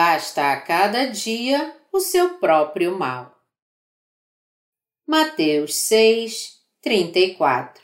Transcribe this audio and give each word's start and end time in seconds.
Basta 0.00 0.52
a 0.52 0.60
cada 0.60 1.06
dia 1.06 1.74
o 1.92 1.98
seu 1.98 2.38
próprio 2.38 2.96
mal. 2.96 3.36
Mateus 5.04 5.74
6, 5.74 6.60
34 6.80 7.82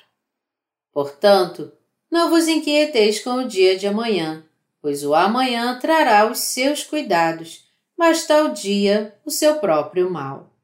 Portanto, 0.92 1.72
não 2.08 2.30
vos 2.30 2.46
inquieteis 2.46 3.18
com 3.18 3.38
o 3.38 3.48
dia 3.48 3.76
de 3.76 3.88
amanhã, 3.88 4.46
pois 4.80 5.04
o 5.04 5.12
amanhã 5.12 5.76
trará 5.80 6.30
os 6.30 6.38
seus 6.38 6.84
cuidados, 6.84 7.68
basta 7.98 8.44
o 8.44 8.52
dia 8.52 9.18
o 9.24 9.30
seu 9.32 9.58
próprio 9.58 10.08
mal. 10.08 10.54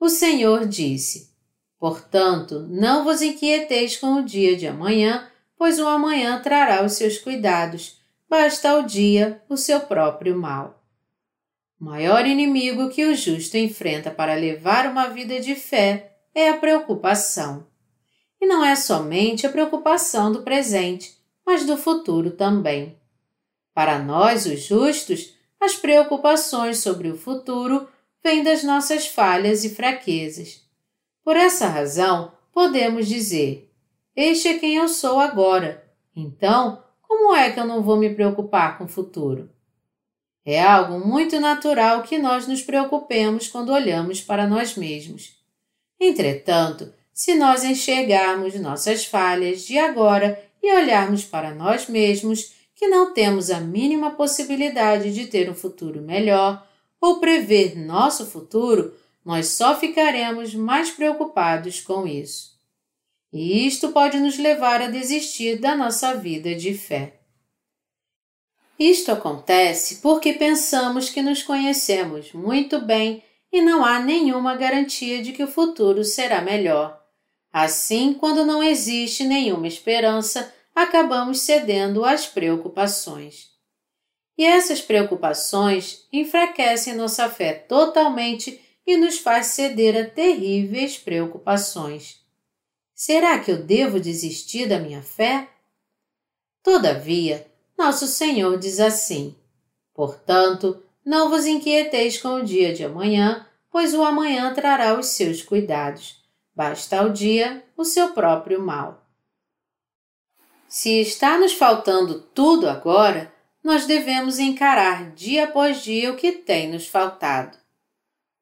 O 0.00 0.08
Senhor 0.08 0.66
disse: 0.66 1.32
Portanto, 1.78 2.66
não 2.68 3.04
vos 3.04 3.22
inquieteis 3.22 3.96
com 3.96 4.14
o 4.14 4.24
dia 4.24 4.56
de 4.56 4.66
amanhã, 4.66 5.30
pois 5.56 5.78
o 5.78 5.86
amanhã 5.86 6.42
trará 6.42 6.84
os 6.84 6.94
seus 6.94 7.16
cuidados, 7.16 8.01
basta 8.32 8.78
o 8.78 8.82
dia 8.86 9.42
o 9.46 9.58
seu 9.58 9.80
próprio 9.80 10.34
mal. 10.34 10.82
O 11.78 11.84
maior 11.84 12.24
inimigo 12.24 12.88
que 12.88 13.04
o 13.04 13.14
justo 13.14 13.58
enfrenta 13.58 14.10
para 14.10 14.32
levar 14.32 14.86
uma 14.86 15.08
vida 15.08 15.38
de 15.38 15.54
fé 15.54 16.16
é 16.34 16.48
a 16.48 16.56
preocupação. 16.56 17.66
E 18.40 18.46
não 18.46 18.64
é 18.64 18.74
somente 18.74 19.46
a 19.46 19.50
preocupação 19.52 20.32
do 20.32 20.42
presente, 20.42 21.14
mas 21.44 21.66
do 21.66 21.76
futuro 21.76 22.30
também. 22.30 22.96
Para 23.74 23.98
nós, 23.98 24.46
os 24.46 24.62
justos, 24.62 25.34
as 25.60 25.74
preocupações 25.74 26.78
sobre 26.78 27.10
o 27.10 27.18
futuro 27.18 27.86
vêm 28.24 28.42
das 28.42 28.64
nossas 28.64 29.06
falhas 29.06 29.62
e 29.62 29.68
fraquezas. 29.68 30.66
Por 31.22 31.36
essa 31.36 31.66
razão, 31.66 32.32
podemos 32.50 33.06
dizer: 33.06 33.70
Este 34.16 34.48
é 34.48 34.58
quem 34.58 34.76
eu 34.76 34.88
sou 34.88 35.20
agora, 35.20 35.86
então 36.16 36.82
como 37.12 37.34
é 37.34 37.50
que 37.50 37.60
eu 37.60 37.66
não 37.66 37.82
vou 37.82 37.98
me 37.98 38.08
preocupar 38.08 38.78
com 38.78 38.84
o 38.84 38.88
futuro? 38.88 39.50
É 40.46 40.62
algo 40.62 40.98
muito 40.98 41.38
natural 41.38 42.02
que 42.02 42.16
nós 42.16 42.46
nos 42.46 42.62
preocupemos 42.62 43.48
quando 43.48 43.70
olhamos 43.70 44.22
para 44.22 44.46
nós 44.46 44.76
mesmos. 44.76 45.36
Entretanto, 46.00 46.90
se 47.12 47.34
nós 47.34 47.64
enxergarmos 47.64 48.54
nossas 48.54 49.04
falhas 49.04 49.60
de 49.66 49.76
agora 49.76 50.42
e 50.62 50.72
olharmos 50.72 51.22
para 51.22 51.54
nós 51.54 51.86
mesmos, 51.86 52.54
que 52.74 52.88
não 52.88 53.12
temos 53.12 53.50
a 53.50 53.60
mínima 53.60 54.12
possibilidade 54.12 55.12
de 55.12 55.26
ter 55.26 55.50
um 55.50 55.54
futuro 55.54 56.00
melhor 56.00 56.66
ou 56.98 57.20
prever 57.20 57.76
nosso 57.76 58.24
futuro, 58.24 58.94
nós 59.22 59.48
só 59.48 59.78
ficaremos 59.78 60.54
mais 60.54 60.90
preocupados 60.90 61.78
com 61.82 62.06
isso. 62.06 62.51
E 63.32 63.66
isto 63.66 63.92
pode 63.92 64.20
nos 64.20 64.36
levar 64.38 64.82
a 64.82 64.88
desistir 64.88 65.58
da 65.58 65.74
nossa 65.74 66.14
vida 66.14 66.54
de 66.54 66.74
fé. 66.74 67.20
Isto 68.78 69.12
acontece 69.12 69.96
porque 70.02 70.32
pensamos 70.32 71.08
que 71.08 71.22
nos 71.22 71.42
conhecemos 71.42 72.32
muito 72.32 72.80
bem 72.80 73.22
e 73.52 73.62
não 73.62 73.84
há 73.84 74.00
nenhuma 74.00 74.56
garantia 74.56 75.22
de 75.22 75.32
que 75.32 75.42
o 75.42 75.48
futuro 75.48 76.04
será 76.04 76.42
melhor. 76.42 77.00
Assim, 77.52 78.14
quando 78.14 78.44
não 78.44 78.62
existe 78.62 79.24
nenhuma 79.24 79.68
esperança, 79.68 80.52
acabamos 80.74 81.40
cedendo 81.40 82.04
às 82.04 82.26
preocupações. 82.26 83.50
E 84.38 84.44
essas 84.44 84.80
preocupações 84.80 86.06
enfraquecem 86.10 86.94
nossa 86.94 87.28
fé 87.28 87.52
totalmente 87.52 88.58
e 88.86 88.96
nos 88.96 89.18
faz 89.18 89.48
ceder 89.48 89.96
a 89.96 90.08
terríveis 90.08 90.96
preocupações. 90.96 92.21
Será 93.04 93.40
que 93.40 93.50
eu 93.50 93.60
devo 93.60 93.98
desistir 93.98 94.68
da 94.68 94.78
minha 94.78 95.02
fé? 95.02 95.48
Todavia, 96.62 97.44
nosso 97.76 98.06
Senhor 98.06 98.56
diz 98.56 98.78
assim: 98.78 99.34
Portanto, 99.92 100.80
não 101.04 101.28
vos 101.28 101.44
inquieteis 101.44 102.22
com 102.22 102.34
o 102.34 102.44
dia 102.44 102.72
de 102.72 102.84
amanhã, 102.84 103.44
pois 103.72 103.92
o 103.92 104.04
amanhã 104.04 104.54
trará 104.54 104.96
os 104.96 105.06
seus 105.06 105.42
cuidados. 105.42 106.22
Basta 106.54 107.00
ao 107.00 107.08
dia 107.08 107.64
o 107.76 107.84
seu 107.84 108.12
próprio 108.12 108.62
mal. 108.62 109.04
Se 110.68 111.00
está 111.00 111.36
nos 111.36 111.54
faltando 111.54 112.20
tudo 112.32 112.68
agora, 112.68 113.34
nós 113.64 113.84
devemos 113.84 114.38
encarar 114.38 115.10
dia 115.10 115.46
após 115.46 115.82
dia 115.82 116.12
o 116.12 116.16
que 116.16 116.30
tem 116.30 116.70
nos 116.70 116.86
faltado. 116.86 117.58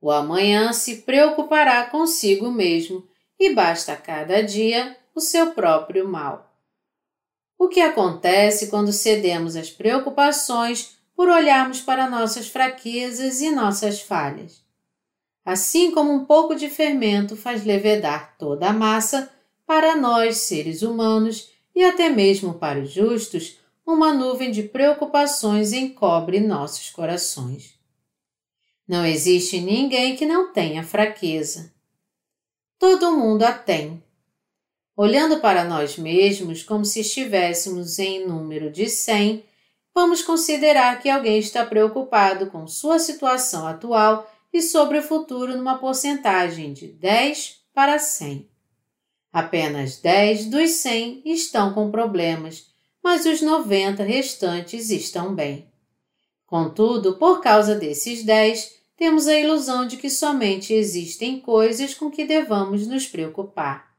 O 0.02 0.10
amanhã 0.10 0.74
se 0.74 0.96
preocupará 0.96 1.86
consigo 1.86 2.50
mesmo 2.50 3.08
e 3.40 3.54
basta 3.54 3.96
cada 3.96 4.42
dia 4.42 4.94
o 5.14 5.20
seu 5.20 5.52
próprio 5.52 6.06
mal. 6.06 6.54
O 7.58 7.68
que 7.68 7.80
acontece 7.80 8.66
quando 8.66 8.92
cedemos 8.92 9.56
às 9.56 9.70
preocupações 9.70 10.98
por 11.16 11.28
olharmos 11.28 11.80
para 11.80 12.08
nossas 12.08 12.48
fraquezas 12.48 13.40
e 13.40 13.50
nossas 13.50 14.02
falhas? 14.02 14.62
Assim 15.42 15.90
como 15.90 16.12
um 16.12 16.26
pouco 16.26 16.54
de 16.54 16.68
fermento 16.68 17.34
faz 17.34 17.64
levedar 17.64 18.36
toda 18.38 18.68
a 18.68 18.72
massa, 18.74 19.30
para 19.66 19.96
nós, 19.96 20.38
seres 20.38 20.82
humanos, 20.82 21.50
e 21.74 21.82
até 21.82 22.10
mesmo 22.10 22.54
para 22.54 22.80
os 22.80 22.90
justos, 22.90 23.58
uma 23.86 24.12
nuvem 24.12 24.50
de 24.50 24.64
preocupações 24.64 25.72
encobre 25.72 26.40
nossos 26.40 26.90
corações. 26.90 27.78
Não 28.86 29.04
existe 29.04 29.60
ninguém 29.60 30.14
que 30.14 30.26
não 30.26 30.52
tenha 30.52 30.82
fraqueza 30.82 31.72
todo 32.80 33.14
mundo 33.14 33.42
a 33.42 33.52
tem. 33.52 34.02
Olhando 34.96 35.38
para 35.38 35.64
nós 35.64 35.98
mesmos 35.98 36.62
como 36.62 36.82
se 36.82 37.00
estivéssemos 37.00 37.98
em 37.98 38.26
número 38.26 38.70
de 38.72 38.88
100, 38.88 39.44
vamos 39.94 40.22
considerar 40.22 40.98
que 40.98 41.10
alguém 41.10 41.38
está 41.38 41.64
preocupado 41.64 42.46
com 42.46 42.66
sua 42.66 42.98
situação 42.98 43.68
atual 43.68 44.28
e 44.50 44.62
sobre 44.62 44.96
o 44.96 45.02
futuro 45.02 45.54
numa 45.58 45.76
porcentagem 45.76 46.72
de 46.72 46.86
10 46.86 47.60
para 47.74 47.98
100. 47.98 48.48
Apenas 49.30 49.98
10 49.98 50.46
dos 50.46 50.70
100 50.70 51.22
estão 51.26 51.74
com 51.74 51.90
problemas, 51.90 52.70
mas 53.04 53.26
os 53.26 53.42
90 53.42 54.02
restantes 54.02 54.88
estão 54.88 55.34
bem. 55.34 55.70
Contudo, 56.46 57.16
por 57.16 57.42
causa 57.42 57.74
desses 57.74 58.24
10, 58.24 58.79
temos 59.00 59.26
a 59.26 59.34
ilusão 59.34 59.86
de 59.86 59.96
que 59.96 60.10
somente 60.10 60.74
existem 60.74 61.40
coisas 61.40 61.94
com 61.94 62.10
que 62.10 62.22
devamos 62.22 62.86
nos 62.86 63.06
preocupar. 63.06 63.94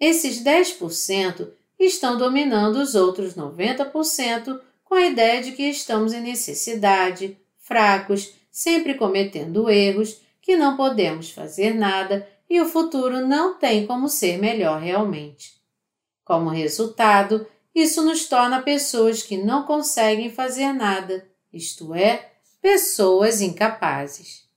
Esses 0.00 0.42
10% 0.42 1.50
estão 1.78 2.16
dominando 2.16 2.76
os 2.76 2.94
outros 2.94 3.34
90% 3.34 4.58
com 4.82 4.94
a 4.94 5.02
ideia 5.02 5.42
de 5.42 5.52
que 5.52 5.64
estamos 5.64 6.14
em 6.14 6.22
necessidade, 6.22 7.36
fracos, 7.58 8.32
sempre 8.50 8.94
cometendo 8.94 9.68
erros, 9.68 10.22
que 10.40 10.56
não 10.56 10.74
podemos 10.74 11.30
fazer 11.30 11.74
nada 11.74 12.26
e 12.48 12.58
o 12.62 12.66
futuro 12.66 13.26
não 13.26 13.58
tem 13.58 13.86
como 13.86 14.08
ser 14.08 14.38
melhor 14.38 14.80
realmente. 14.80 15.52
Como 16.24 16.48
resultado, 16.48 17.46
isso 17.74 18.00
nos 18.00 18.24
torna 18.24 18.62
pessoas 18.62 19.22
que 19.22 19.36
não 19.36 19.64
conseguem 19.64 20.30
fazer 20.30 20.72
nada, 20.72 21.28
isto 21.52 21.94
é, 21.94 22.33
pessoas 22.64 23.42
incapazes. 23.42 24.48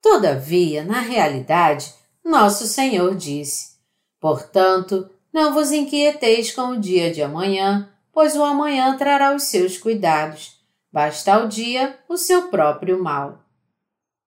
Todavia, 0.00 0.82
na 0.82 0.98
realidade, 0.98 1.92
nosso 2.24 2.66
Senhor 2.66 3.14
disse: 3.14 3.76
Portanto, 4.18 5.10
não 5.30 5.52
vos 5.52 5.72
inquieteis 5.72 6.52
com 6.52 6.68
o 6.68 6.80
dia 6.80 7.12
de 7.12 7.22
amanhã, 7.22 7.92
pois 8.10 8.34
o 8.34 8.42
amanhã 8.42 8.96
trará 8.96 9.36
os 9.36 9.42
seus 9.42 9.76
cuidados. 9.76 10.58
Basta 10.90 11.34
ao 11.34 11.48
dia 11.48 11.98
o 12.08 12.16
seu 12.16 12.48
próprio 12.48 13.02
mal. 13.02 13.44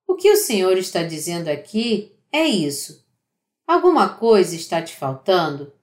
O 0.07 0.13
que 0.13 0.29
o 0.29 0.37
Senhor 0.37 0.77
está 0.77 1.01
dizendo 1.01 1.47
aqui 1.47 2.15
é 2.31 2.45
isso. 2.45 3.03
Alguma 3.65 4.09
coisa 4.09 4.55
está 4.55 4.79
te 4.79 4.95
faltando? 4.95 5.73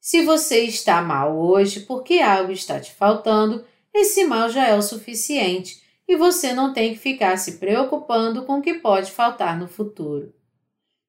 Se 0.00 0.22
você 0.22 0.60
está 0.60 1.02
mal 1.02 1.36
hoje 1.36 1.80
porque 1.80 2.20
algo 2.20 2.52
está 2.52 2.78
te 2.78 2.92
faltando, 2.92 3.66
esse 3.92 4.24
mal 4.24 4.48
já 4.48 4.68
é 4.68 4.74
o 4.76 4.82
suficiente 4.82 5.79
e 6.10 6.16
você 6.16 6.52
não 6.52 6.72
tem 6.72 6.92
que 6.92 6.98
ficar 6.98 7.36
se 7.36 7.58
preocupando 7.58 8.42
com 8.42 8.58
o 8.58 8.60
que 8.60 8.74
pode 8.74 9.12
faltar 9.12 9.56
no 9.56 9.68
futuro. 9.68 10.34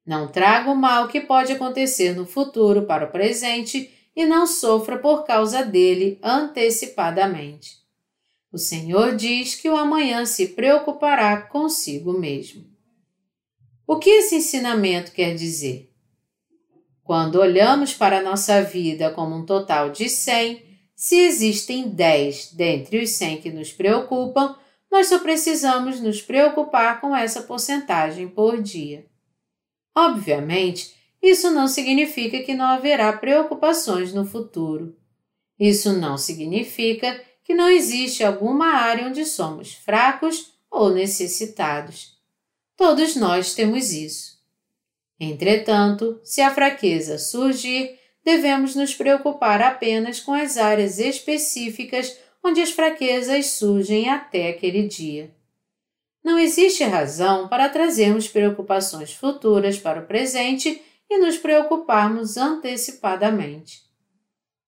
Não 0.06 0.28
traga 0.28 0.70
o 0.70 0.76
mal 0.76 1.08
que 1.08 1.20
pode 1.20 1.50
acontecer 1.50 2.14
no 2.14 2.24
futuro 2.24 2.82
para 2.82 3.06
o 3.06 3.10
presente 3.10 3.90
e 4.14 4.24
não 4.24 4.46
sofra 4.46 4.96
por 4.96 5.24
causa 5.24 5.64
dele 5.64 6.20
antecipadamente. 6.22 7.78
O 8.52 8.58
Senhor 8.58 9.16
diz 9.16 9.56
que 9.56 9.68
o 9.68 9.76
amanhã 9.76 10.24
se 10.24 10.50
preocupará 10.50 11.36
consigo 11.42 12.12
mesmo. 12.12 12.64
O 13.84 13.98
que 13.98 14.08
esse 14.08 14.36
ensinamento 14.36 15.10
quer 15.10 15.34
dizer? 15.34 15.92
Quando 17.02 17.40
olhamos 17.40 17.92
para 17.92 18.18
a 18.20 18.22
nossa 18.22 18.62
vida 18.62 19.10
como 19.10 19.34
um 19.34 19.44
total 19.44 19.90
de 19.90 20.08
100, 20.08 20.62
se 20.94 21.16
existem 21.16 21.88
10 21.88 22.52
dentre 22.52 23.02
os 23.02 23.10
100 23.10 23.40
que 23.40 23.50
nos 23.50 23.72
preocupam, 23.72 24.61
nós 24.92 25.06
só 25.06 25.18
precisamos 25.20 26.00
nos 26.00 26.20
preocupar 26.20 27.00
com 27.00 27.16
essa 27.16 27.40
porcentagem 27.40 28.28
por 28.28 28.60
dia. 28.60 29.06
Obviamente, 29.96 30.94
isso 31.22 31.50
não 31.50 31.66
significa 31.66 32.42
que 32.42 32.54
não 32.54 32.66
haverá 32.66 33.10
preocupações 33.14 34.12
no 34.12 34.26
futuro. 34.26 34.94
Isso 35.58 35.94
não 35.94 36.18
significa 36.18 37.18
que 37.42 37.54
não 37.54 37.70
existe 37.70 38.22
alguma 38.22 38.66
área 38.66 39.06
onde 39.06 39.24
somos 39.24 39.72
fracos 39.72 40.52
ou 40.70 40.92
necessitados. 40.92 42.18
Todos 42.76 43.16
nós 43.16 43.54
temos 43.54 43.92
isso. 43.92 44.42
Entretanto, 45.18 46.20
se 46.22 46.42
a 46.42 46.52
fraqueza 46.52 47.16
surgir, 47.16 47.98
devemos 48.22 48.74
nos 48.74 48.94
preocupar 48.94 49.62
apenas 49.62 50.20
com 50.20 50.34
as 50.34 50.58
áreas 50.58 50.98
específicas 50.98 52.18
onde 52.42 52.60
as 52.60 52.70
fraquezas 52.70 53.52
surgem 53.52 54.08
até 54.08 54.48
aquele 54.48 54.86
dia. 54.86 55.34
Não 56.24 56.38
existe 56.38 56.84
razão 56.84 57.48
para 57.48 57.68
trazermos 57.68 58.28
preocupações 58.28 59.12
futuras 59.12 59.78
para 59.78 60.00
o 60.00 60.06
presente 60.06 60.80
e 61.10 61.18
nos 61.18 61.36
preocuparmos 61.36 62.36
antecipadamente. 62.36 63.82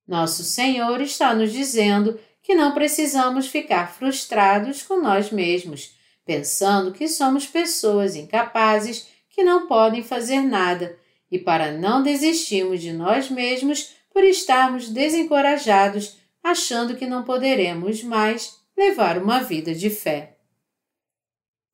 Nosso 0.06 0.44
Senhor 0.44 1.00
está 1.00 1.34
nos 1.34 1.52
dizendo 1.52 2.18
que 2.42 2.54
não 2.54 2.74
precisamos 2.74 3.46
ficar 3.46 3.94
frustrados 3.94 4.82
com 4.82 5.00
nós 5.00 5.30
mesmos, 5.30 5.96
pensando 6.26 6.92
que 6.92 7.08
somos 7.08 7.46
pessoas 7.46 8.14
incapazes 8.14 9.08
que 9.30 9.42
não 9.42 9.66
podem 9.66 10.02
fazer 10.02 10.40
nada 10.40 10.98
e 11.30 11.38
para 11.38 11.72
não 11.72 12.02
desistirmos 12.02 12.80
de 12.80 12.92
nós 12.92 13.30
mesmos 13.30 13.94
por 14.12 14.22
estarmos 14.22 14.88
desencorajados, 14.88 16.16
achando 16.44 16.94
que 16.94 17.06
não 17.06 17.24
poderemos 17.24 18.04
mais 18.04 18.60
levar 18.76 19.16
uma 19.16 19.42
vida 19.42 19.74
de 19.74 19.88
fé. 19.88 20.36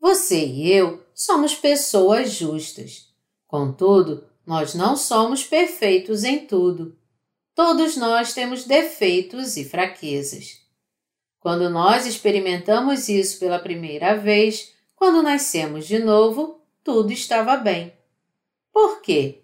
Você 0.00 0.46
e 0.46 0.72
eu 0.72 1.04
somos 1.12 1.54
pessoas 1.54 2.32
justas. 2.32 3.12
Contudo, 3.48 4.24
nós 4.46 4.74
não 4.74 4.96
somos 4.96 5.42
perfeitos 5.42 6.22
em 6.22 6.46
tudo. 6.46 6.96
Todos 7.54 7.96
nós 7.96 8.32
temos 8.32 8.64
defeitos 8.64 9.56
e 9.56 9.64
fraquezas. 9.64 10.60
Quando 11.40 11.68
nós 11.68 12.06
experimentamos 12.06 13.08
isso 13.08 13.40
pela 13.40 13.58
primeira 13.58 14.14
vez, 14.16 14.72
quando 14.94 15.22
nascemos 15.22 15.86
de 15.86 15.98
novo, 15.98 16.62
tudo 16.84 17.12
estava 17.12 17.56
bem. 17.56 17.92
Por 18.72 19.00
quê? 19.00 19.42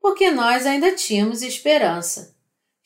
Porque 0.00 0.30
nós 0.30 0.66
ainda 0.66 0.94
tínhamos 0.94 1.42
esperança. 1.42 2.37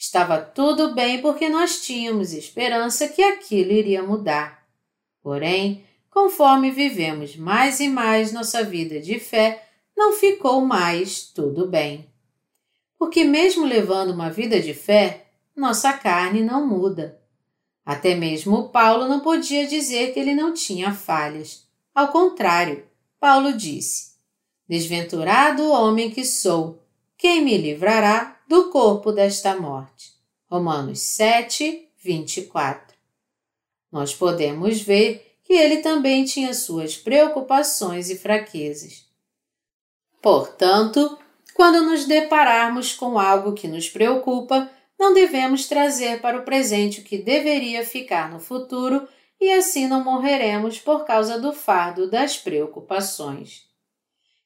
Estava 0.03 0.41
tudo 0.41 0.95
bem 0.95 1.23
porque 1.23 1.49
nós 1.49 1.81
tínhamos 1.81 2.33
esperança 2.33 3.07
que 3.07 3.23
aquilo 3.23 3.71
iria 3.71 4.03
mudar. 4.03 4.67
Porém, 5.23 5.85
conforme 6.11 6.73
vivemos 6.73 7.37
mais 7.37 7.79
e 7.79 7.87
mais 7.87 8.33
nossa 8.33 8.65
vida 8.65 8.99
de 8.99 9.21
fé, 9.21 9.65
não 9.97 10.13
ficou 10.13 10.61
mais 10.63 11.23
tudo 11.23 11.69
bem. 11.69 12.11
Porque, 12.99 13.23
mesmo 13.23 13.65
levando 13.65 14.11
uma 14.11 14.29
vida 14.29 14.59
de 14.59 14.75
fé, 14.75 15.27
nossa 15.55 15.93
carne 15.93 16.43
não 16.43 16.67
muda. 16.67 17.21
Até 17.87 18.17
mesmo 18.17 18.71
Paulo 18.71 19.07
não 19.07 19.21
podia 19.21 19.69
dizer 19.69 20.13
que 20.13 20.19
ele 20.19 20.35
não 20.35 20.53
tinha 20.53 20.93
falhas. 20.93 21.69
Ao 21.95 22.09
contrário, 22.09 22.85
Paulo 23.21 23.53
disse: 23.53 24.17
Desventurado 24.69 25.71
homem 25.71 26.11
que 26.11 26.25
sou, 26.25 26.83
quem 27.17 27.41
me 27.41 27.57
livrará 27.57 28.42
do 28.53 28.69
corpo 28.69 29.13
desta 29.13 29.59
morte? 29.59 30.13
Romanos 30.47 31.01
7, 31.01 31.89
24. 32.05 32.95
Nós 33.91 34.15
podemos 34.15 34.79
ver 34.83 35.39
que 35.43 35.55
ele 35.55 35.79
também 35.79 36.23
tinha 36.27 36.53
suas 36.53 36.95
preocupações 36.95 38.11
e 38.11 38.19
fraquezas. 38.19 39.07
Portanto, 40.21 41.19
quando 41.55 41.81
nos 41.81 42.05
depararmos 42.05 42.93
com 42.93 43.19
algo 43.19 43.55
que 43.55 43.67
nos 43.67 43.89
preocupa, 43.89 44.71
não 44.99 45.15
devemos 45.15 45.67
trazer 45.67 46.21
para 46.21 46.37
o 46.37 46.45
presente 46.45 47.01
o 47.01 47.05
que 47.05 47.17
deveria 47.17 47.87
ficar 47.87 48.31
no 48.31 48.39
futuro 48.39 49.09
e 49.41 49.51
assim 49.51 49.89
não 49.89 50.05
morreremos 50.05 50.79
por 50.79 51.07
causa 51.07 51.41
do 51.41 51.55
fardo 51.55 52.07
das 52.11 52.37
preocupações. 52.37 53.72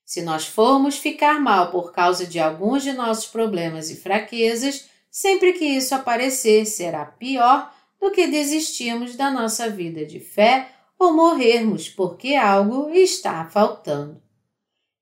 Se 0.07 0.23
nós 0.23 0.47
formos 0.47 0.97
ficar 0.97 1.41
mal 1.41 1.73
por 1.73 1.93
causa 1.93 2.25
de 2.25 2.39
alguns 2.39 2.85
de 2.85 2.93
nossos 2.93 3.27
problemas 3.27 3.91
e 3.91 3.97
fraquezas, 3.97 4.89
sempre 5.11 5.53
que 5.53 5.65
isso 5.65 5.97
aparecer 5.97 6.65
será 6.65 7.05
pior 7.05 7.75
do 8.01 8.13
que 8.13 8.29
desistirmos 8.29 9.17
da 9.17 9.33
nossa 9.33 9.69
vida 9.69 10.07
de 10.07 10.21
fé 10.21 10.69
ou 10.97 11.13
morrermos 11.13 11.89
porque 11.89 12.35
algo 12.35 12.89
está 12.91 13.45
faltando. 13.47 14.23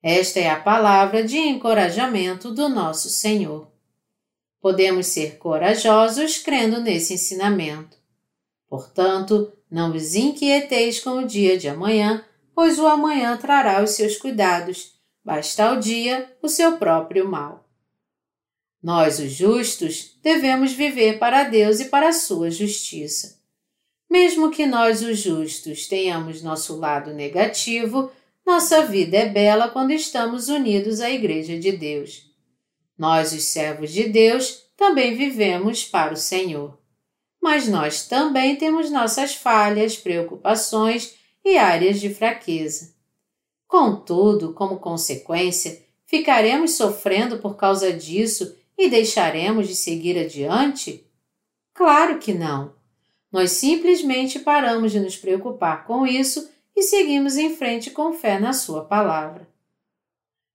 Esta 0.03 0.41
é 0.41 0.49
a 0.49 0.59
palavra 0.59 1.23
de 1.23 1.39
encorajamento 1.39 2.51
do 2.51 2.71
nosso 2.71 3.11
Senhor. 3.11 3.71
Podemos 4.59 5.09
ser 5.09 5.37
corajosos 5.37 6.39
crendo 6.39 6.81
nesse 6.81 7.13
ensinamento. 7.13 7.99
Portanto, 8.67 9.53
não 9.71 9.93
vos 9.93 10.15
inquieteis 10.15 10.99
com 10.99 11.19
o 11.19 11.27
dia 11.27 11.59
de 11.59 11.69
amanhã, 11.69 12.25
pois 12.55 12.79
o 12.79 12.87
amanhã 12.87 13.37
trará 13.37 13.83
os 13.83 13.91
seus 13.91 14.17
cuidados, 14.17 14.94
basta 15.25 15.65
ao 15.65 15.81
dia 15.81 16.31
o 16.43 16.49
seu 16.49 16.77
próprio 16.77 17.29
mal. 17.29 17.65
Nós, 18.83 19.19
os 19.19 19.33
justos, 19.33 20.19
devemos 20.23 20.73
viver 20.73 21.19
para 21.19 21.45
Deus 21.45 21.81
e 21.81 21.87
para 21.87 22.09
a 22.09 22.13
sua 22.13 22.51
justiça. 22.51 23.41
Mesmo 24.11 24.51
que 24.51 24.67
nós, 24.67 25.03
os 25.03 25.19
justos, 25.19 25.87
tenhamos 25.87 26.43
nosso 26.43 26.77
lado 26.77 27.15
negativo, 27.15 28.13
nossa 28.45 28.85
vida 28.85 29.17
é 29.17 29.27
bela 29.27 29.69
quando 29.69 29.93
estamos 29.93 30.49
unidos 30.49 31.01
à 31.01 31.11
Igreja 31.11 31.59
de 31.59 31.73
Deus. 31.73 32.31
Nós, 32.97 33.33
os 33.33 33.45
servos 33.45 33.91
de 33.91 34.05
Deus, 34.05 34.65
também 34.77 35.17
vivemos 35.17 35.85
para 35.85 36.13
o 36.13 36.17
Senhor. 36.17 36.79
Mas 37.43 37.67
nós 37.67 38.07
também 38.07 38.57
temos 38.57 38.91
nossas 38.91 39.35
falhas, 39.35 39.97
preocupações 39.97 41.15
e 41.45 41.57
áreas 41.57 42.01
de 42.01 42.13
fraqueza. 42.13 42.94
Contudo, 43.75 44.53
como 44.53 44.77
consequência, 44.77 45.83
ficaremos 46.07 46.77
sofrendo 46.77 47.39
por 47.39 47.57
causa 47.57 47.93
disso 47.93 48.57
e 48.79 48.89
deixaremos 48.89 49.67
de 49.67 49.75
seguir 49.75 50.17
adiante? 50.17 51.05
Claro 51.75 52.21
que 52.21 52.33
não. 52.33 52.73
Nós 53.33 53.51
simplesmente 53.51 54.39
paramos 54.39 54.93
de 54.93 55.01
nos 55.01 55.17
preocupar 55.17 55.85
com 55.89 56.07
isso 56.07 56.49
e 56.77 56.83
seguimos 56.83 57.37
em 57.37 57.57
frente 57.57 57.91
com 57.91 58.13
fé 58.13 58.39
na 58.39 58.53
Sua 58.53 58.85
palavra. 58.85 59.49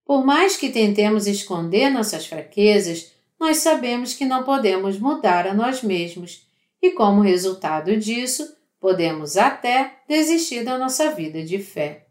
Por 0.06 0.26
mais 0.26 0.56
que 0.56 0.70
tentemos 0.70 1.28
esconder 1.28 1.90
nossas 1.90 2.26
fraquezas, 2.26 3.12
nós 3.38 3.58
sabemos 3.58 4.14
que 4.14 4.24
não 4.24 4.46
podemos 4.46 4.98
mudar 4.98 5.46
a 5.46 5.54
nós 5.54 5.84
mesmos 5.84 6.48
e, 6.82 6.92
como 6.92 7.20
resultado 7.20 7.98
disso, 7.98 8.56
podemos 8.80 9.36
até 9.36 9.98
desistir 10.08 10.64
da 10.64 10.78
nossa 10.78 11.12
vida 11.12 11.44
de 11.44 11.60
fé. 11.60 12.06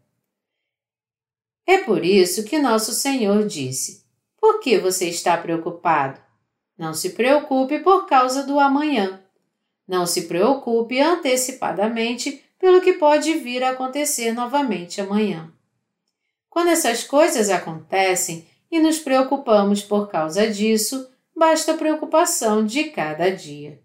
É 1.69 1.77
por 1.77 2.03
isso 2.03 2.45
que 2.45 2.57
nosso 2.57 2.91
Senhor 2.93 3.45
disse: 3.45 4.03
Por 4.41 4.59
que 4.59 4.79
você 4.79 5.07
está 5.07 5.37
preocupado? 5.37 6.19
Não 6.75 6.95
se 6.95 7.11
preocupe 7.11 7.77
por 7.77 8.07
causa 8.07 8.41
do 8.41 8.59
amanhã. 8.59 9.21
Não 9.87 10.07
se 10.07 10.23
preocupe 10.23 10.99
antecipadamente 10.99 12.43
pelo 12.57 12.81
que 12.81 12.93
pode 12.93 13.35
vir 13.35 13.63
a 13.63 13.69
acontecer 13.69 14.31
novamente 14.31 14.99
amanhã. 14.99 15.53
Quando 16.49 16.69
essas 16.69 17.03
coisas 17.03 17.51
acontecem 17.51 18.47
e 18.71 18.79
nos 18.79 18.97
preocupamos 18.97 19.83
por 19.83 20.09
causa 20.09 20.49
disso, 20.49 21.07
basta 21.35 21.73
a 21.73 21.77
preocupação 21.77 22.65
de 22.65 22.85
cada 22.85 23.29
dia. 23.29 23.79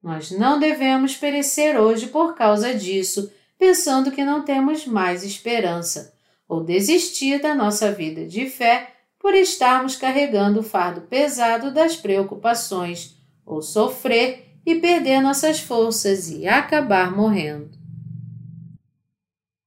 Nós 0.00 0.30
não 0.30 0.60
devemos 0.60 1.16
perecer 1.16 1.76
hoje 1.76 2.06
por 2.06 2.36
causa 2.36 2.72
disso, 2.72 3.32
pensando 3.58 4.12
que 4.12 4.24
não 4.24 4.44
temos 4.44 4.86
mais 4.86 5.24
esperança, 5.24 6.13
ou 6.54 6.62
desistir 6.62 7.40
da 7.40 7.52
nossa 7.52 7.90
vida 7.90 8.24
de 8.24 8.48
fé 8.48 8.92
por 9.18 9.34
estarmos 9.34 9.96
carregando 9.96 10.60
o 10.60 10.62
fardo 10.62 11.00
pesado 11.00 11.72
das 11.72 11.96
preocupações, 11.96 13.16
ou 13.44 13.60
sofrer 13.60 14.56
e 14.64 14.76
perder 14.76 15.20
nossas 15.20 15.58
forças 15.58 16.30
e 16.30 16.46
acabar 16.46 17.10
morrendo. 17.10 17.76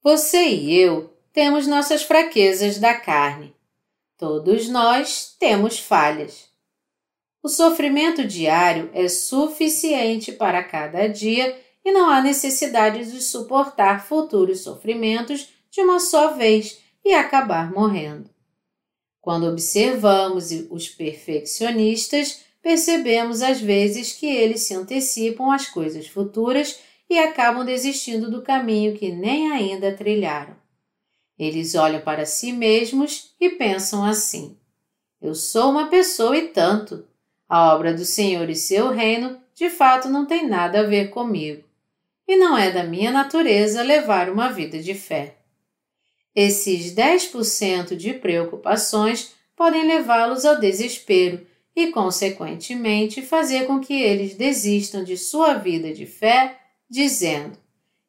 Você 0.02 0.48
e 0.48 0.80
eu 0.80 1.14
temos 1.34 1.68
nossas 1.68 2.04
fraquezas 2.04 2.80
da 2.80 2.94
carne. 2.94 3.54
Todos 4.18 4.70
nós 4.70 5.36
temos 5.38 5.78
falhas. 5.78 6.48
O 7.44 7.50
sofrimento 7.50 8.26
diário 8.26 8.90
é 8.94 9.10
suficiente 9.10 10.32
para 10.32 10.64
cada 10.64 11.08
dia 11.08 11.60
e 11.84 11.92
não 11.92 12.10
há 12.10 12.22
necessidade 12.22 13.12
de 13.12 13.22
suportar 13.22 14.06
futuros 14.06 14.62
sofrimentos 14.62 15.57
de 15.70 15.82
uma 15.82 16.00
só 16.00 16.34
vez 16.34 16.80
e 17.04 17.14
acabar 17.14 17.72
morrendo. 17.72 18.30
Quando 19.22 19.48
observamos 19.48 20.52
os 20.70 20.88
perfeccionistas, 20.88 22.42
percebemos 22.62 23.42
às 23.42 23.60
vezes 23.60 24.14
que 24.14 24.26
eles 24.26 24.62
se 24.62 24.74
antecipam 24.74 25.52
às 25.52 25.68
coisas 25.68 26.08
futuras 26.08 26.80
e 27.10 27.18
acabam 27.18 27.66
desistindo 27.66 28.30
do 28.30 28.42
caminho 28.42 28.98
que 28.98 29.12
nem 29.12 29.52
ainda 29.52 29.94
trilharam. 29.94 30.56
Eles 31.38 31.76
olham 31.76 32.02
para 32.02 32.26
si 32.26 32.52
mesmos 32.52 33.34
e 33.40 33.50
pensam 33.50 34.04
assim: 34.04 34.58
Eu 35.22 35.36
sou 35.36 35.72
uma 35.72 35.88
pessoa 35.88 36.36
e 36.38 36.50
tanto. 36.50 37.06
A 37.48 37.74
obra 37.74 37.94
do 37.94 38.04
Senhor 38.04 38.50
e 38.50 38.56
seu 38.56 38.90
reino 38.90 39.40
de 39.56 39.70
fato 39.70 40.10
não 40.10 40.26
tem 40.26 40.48
nada 40.48 40.82
a 40.82 40.84
ver 40.84 41.10
comigo, 41.10 41.64
e 42.28 42.36
não 42.36 42.58
é 42.58 42.70
da 42.70 42.84
minha 42.84 43.12
natureza 43.12 43.82
levar 43.82 44.30
uma 44.30 44.50
vida 44.52 44.80
de 44.80 44.94
fé. 44.94 45.37
Esses 46.40 46.94
10% 46.94 47.96
de 47.96 48.14
preocupações 48.14 49.34
podem 49.56 49.88
levá-los 49.88 50.46
ao 50.46 50.60
desespero 50.60 51.44
e, 51.76 51.88
consequentemente, 51.88 53.24
fazer 53.24 53.66
com 53.66 53.80
que 53.80 54.00
eles 54.00 54.36
desistam 54.36 55.04
de 55.04 55.18
sua 55.18 55.56
vida 55.56 55.92
de 55.92 56.06
fé, 56.06 56.60
dizendo: 56.88 57.58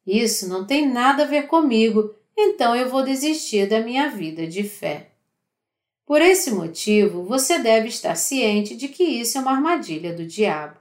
Isso 0.06 0.46
não 0.46 0.66
tem 0.66 0.86
nada 0.86 1.22
a 1.22 1.26
ver 1.26 1.46
comigo, 1.46 2.14
então 2.36 2.76
eu 2.76 2.90
vou 2.90 3.02
desistir 3.02 3.66
da 3.66 3.80
minha 3.80 4.10
vida 4.10 4.46
de 4.46 4.62
fé. 4.62 5.08
Por 6.04 6.20
esse 6.20 6.50
motivo, 6.50 7.24
você 7.24 7.58
deve 7.58 7.88
estar 7.88 8.14
ciente 8.14 8.76
de 8.76 8.88
que 8.88 9.04
isso 9.04 9.38
é 9.38 9.40
uma 9.40 9.52
armadilha 9.52 10.12
do 10.12 10.26
diabo. 10.26 10.78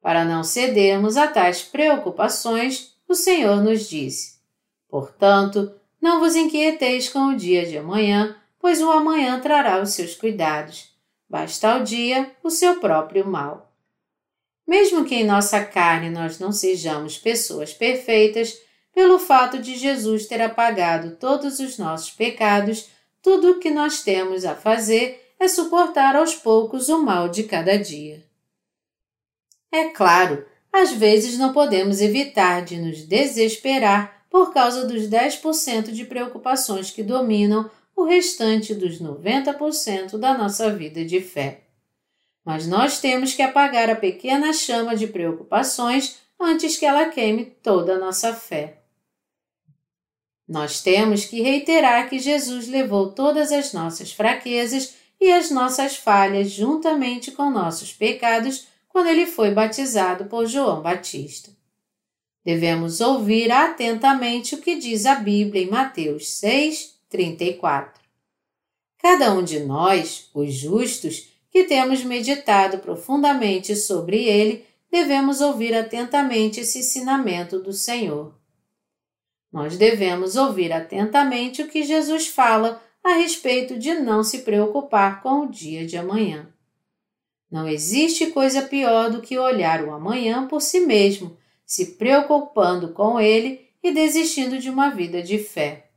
Para 0.00 0.24
não 0.24 0.42
cedermos 0.42 1.18
a 1.18 1.26
tais 1.26 1.60
preocupações, 1.60 2.94
o 3.06 3.14
Senhor 3.14 3.62
nos 3.62 3.86
disse: 3.86 4.38
Portanto, 4.88 5.70
não 6.04 6.20
vos 6.20 6.36
inquieteis 6.36 7.08
com 7.08 7.28
o 7.28 7.34
dia 7.34 7.64
de 7.64 7.78
amanhã, 7.78 8.36
pois 8.58 8.82
o 8.82 8.90
amanhã 8.90 9.40
trará 9.40 9.80
os 9.80 9.94
seus 9.94 10.14
cuidados. 10.14 10.92
Basta 11.26 11.72
ao 11.72 11.82
dia 11.82 12.30
o 12.42 12.50
seu 12.50 12.78
próprio 12.78 13.26
mal. 13.26 13.72
Mesmo 14.68 15.06
que 15.06 15.14
em 15.14 15.24
nossa 15.24 15.64
carne 15.64 16.10
nós 16.10 16.38
não 16.38 16.52
sejamos 16.52 17.16
pessoas 17.16 17.72
perfeitas, 17.72 18.54
pelo 18.92 19.18
fato 19.18 19.58
de 19.58 19.76
Jesus 19.76 20.26
ter 20.26 20.42
apagado 20.42 21.16
todos 21.16 21.58
os 21.58 21.78
nossos 21.78 22.10
pecados, 22.10 22.90
tudo 23.22 23.52
o 23.52 23.58
que 23.58 23.70
nós 23.70 24.02
temos 24.02 24.44
a 24.44 24.54
fazer 24.54 25.34
é 25.40 25.48
suportar 25.48 26.16
aos 26.16 26.34
poucos 26.34 26.90
o 26.90 26.98
mal 26.98 27.30
de 27.30 27.44
cada 27.44 27.78
dia. 27.78 28.22
É 29.72 29.84
claro, 29.84 30.44
às 30.70 30.92
vezes 30.92 31.38
não 31.38 31.54
podemos 31.54 32.02
evitar 32.02 32.62
de 32.62 32.76
nos 32.76 33.06
desesperar 33.06 34.23
por 34.34 34.52
causa 34.52 34.84
dos 34.84 35.02
10% 35.02 35.92
de 35.92 36.04
preocupações 36.04 36.90
que 36.90 37.04
dominam 37.04 37.70
o 37.94 38.02
restante 38.02 38.74
dos 38.74 39.00
90% 39.00 40.18
da 40.18 40.36
nossa 40.36 40.74
vida 40.74 41.04
de 41.04 41.20
fé. 41.20 41.60
Mas 42.44 42.66
nós 42.66 42.98
temos 42.98 43.32
que 43.32 43.42
apagar 43.42 43.88
a 43.88 43.94
pequena 43.94 44.52
chama 44.52 44.96
de 44.96 45.06
preocupações 45.06 46.18
antes 46.36 46.76
que 46.76 46.84
ela 46.84 47.10
queime 47.10 47.44
toda 47.44 47.94
a 47.94 47.98
nossa 48.00 48.34
fé. 48.34 48.82
Nós 50.48 50.82
temos 50.82 51.24
que 51.24 51.40
reiterar 51.40 52.08
que 52.08 52.18
Jesus 52.18 52.66
levou 52.66 53.12
todas 53.12 53.52
as 53.52 53.72
nossas 53.72 54.10
fraquezas 54.10 54.96
e 55.20 55.30
as 55.30 55.48
nossas 55.48 55.94
falhas 55.94 56.50
juntamente 56.50 57.30
com 57.30 57.50
nossos 57.50 57.92
pecados 57.92 58.66
quando 58.88 59.06
ele 59.06 59.26
foi 59.26 59.52
batizado 59.52 60.24
por 60.24 60.44
João 60.44 60.82
Batista. 60.82 61.53
Devemos 62.44 63.00
ouvir 63.00 63.50
atentamente 63.50 64.54
o 64.54 64.60
que 64.60 64.76
diz 64.76 65.06
a 65.06 65.14
Bíblia 65.14 65.62
em 65.62 65.70
Mateus 65.70 66.28
6, 66.32 66.98
34. 67.08 68.02
Cada 68.98 69.32
um 69.32 69.42
de 69.42 69.60
nós, 69.60 70.28
os 70.34 70.52
justos, 70.52 71.28
que 71.50 71.64
temos 71.64 72.04
meditado 72.04 72.78
profundamente 72.78 73.74
sobre 73.74 74.24
ele, 74.24 74.66
devemos 74.90 75.40
ouvir 75.40 75.74
atentamente 75.74 76.60
esse 76.60 76.80
ensinamento 76.80 77.58
do 77.60 77.72
Senhor. 77.72 78.34
Nós 79.52 79.76
devemos 79.76 80.36
ouvir 80.36 80.72
atentamente 80.72 81.62
o 81.62 81.68
que 81.68 81.82
Jesus 81.82 82.26
fala 82.26 82.82
a 83.02 83.14
respeito 83.14 83.78
de 83.78 83.94
não 83.94 84.24
se 84.24 84.40
preocupar 84.40 85.22
com 85.22 85.42
o 85.42 85.50
dia 85.50 85.86
de 85.86 85.96
amanhã. 85.96 86.48
Não 87.50 87.68
existe 87.68 88.32
coisa 88.32 88.62
pior 88.62 89.10
do 89.10 89.22
que 89.22 89.38
olhar 89.38 89.84
o 89.84 89.92
amanhã 89.92 90.48
por 90.48 90.60
si 90.60 90.80
mesmo, 90.80 91.36
se 91.66 91.96
preocupando 91.96 92.92
com 92.92 93.18
ele 93.18 93.68
e 93.82 93.92
desistindo 93.92 94.58
de 94.58 94.70
uma 94.70 94.90
vida 94.90 95.22
de 95.22 95.38
fé. 95.38 95.90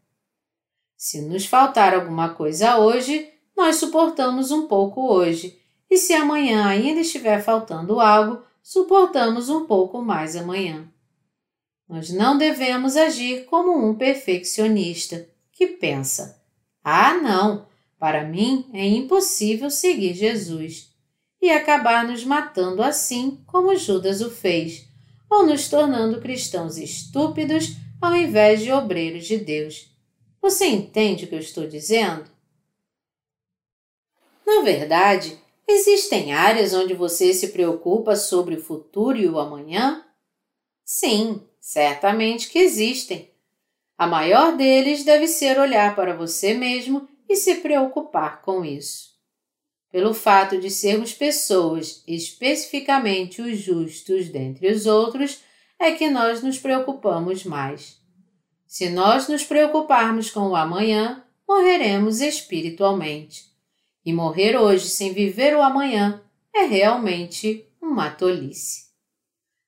Se 0.96 1.22
nos 1.22 1.46
faltar 1.46 1.94
alguma 1.94 2.34
coisa 2.34 2.78
hoje, 2.78 3.30
nós 3.56 3.78
suportamos 3.78 4.52
um 4.52 4.68
pouco 4.68 5.12
hoje, 5.12 5.60
e 5.90 5.98
se 5.98 6.14
amanhã 6.14 6.66
ainda 6.68 7.02
estiver 7.02 7.42
faltando 7.42 8.00
algo, 8.00 8.44
suportamos 8.62 9.50
um 9.50 9.66
pouco 9.66 10.02
mais 10.02 10.36
amanhã. 10.36 10.88
Nós 11.88 12.10
não 12.10 12.38
devemos 12.38 12.98
agir 12.98 13.46
como 13.46 13.78
um 13.78 13.96
perfeccionista 13.96 15.28
que 15.52 15.68
pensa: 15.68 16.42
ah, 16.84 17.14
não, 17.14 17.66
para 17.98 18.26
mim 18.26 18.70
é 18.74 18.86
impossível 18.86 19.70
seguir 19.70 20.14
Jesus, 20.14 20.92
e 21.42 21.50
acabar 21.50 22.06
nos 22.06 22.24
matando 22.24 22.84
assim 22.84 23.42
como 23.46 23.76
Judas 23.76 24.22
o 24.22 24.30
fez, 24.30 24.87
ou 25.30 25.46
nos 25.46 25.68
tornando 25.68 26.22
cristãos 26.22 26.78
estúpidos 26.78 27.76
ao 28.02 28.16
invés 28.16 28.62
de 28.62 28.72
obreiros 28.72 29.26
de 29.26 29.38
Deus. 29.38 29.92
Você 30.42 30.68
entende 30.68 31.26
o 31.26 31.28
que 31.28 31.36
eu 31.36 31.40
estou 31.40 31.68
dizendo? 31.68 32.26
Na 34.46 34.62
verdade, 34.62 35.38
existem 35.68 36.34
áreas 36.34 36.74
onde 36.74 36.94
você 36.94 37.34
se 37.34 37.50
preocupa 37.50 38.16
sobre 38.16 38.56
o 38.56 38.62
futuro 38.62 39.18
e 39.18 39.28
o 39.28 39.40
amanhã? 39.40 40.06
Sim, 40.86 41.42
Certamente 41.68 42.48
que 42.48 42.60
existem. 42.60 43.30
A 43.98 44.08
maior 44.08 44.56
deles 44.56 45.04
deve 45.04 45.28
ser 45.28 45.60
olhar 45.60 45.98
para 45.98 46.16
você 46.16 46.54
mesmo 46.54 47.10
e 47.28 47.36
se 47.36 47.56
preocupar 47.56 48.42
com 48.42 48.64
isso. 48.64 49.07
Pelo 49.92 50.14
fato 50.14 50.60
de 50.60 50.70
sermos 50.70 51.14
pessoas, 51.14 52.04
especificamente 52.08 53.42
os 53.42 53.58
justos 53.58 54.30
dentre 54.30 54.72
os 54.72 54.86
outros, 54.86 55.40
é 55.80 55.92
que 55.92 56.10
nós 56.10 56.42
nos 56.42 56.60
preocupamos 56.60 57.44
mais. 57.44 57.98
Se 58.66 58.90
nós 58.90 59.28
nos 59.28 59.44
preocuparmos 59.44 60.30
com 60.30 60.50
o 60.50 60.56
amanhã, 60.56 61.24
morreremos 61.48 62.20
espiritualmente. 62.20 63.46
E 64.06 64.12
morrer 64.12 64.58
hoje 64.58 64.90
sem 64.90 65.14
viver 65.14 65.56
o 65.56 65.62
amanhã 65.62 66.22
é 66.54 66.64
realmente 66.66 67.66
uma 67.82 68.10
tolice. 68.10 68.88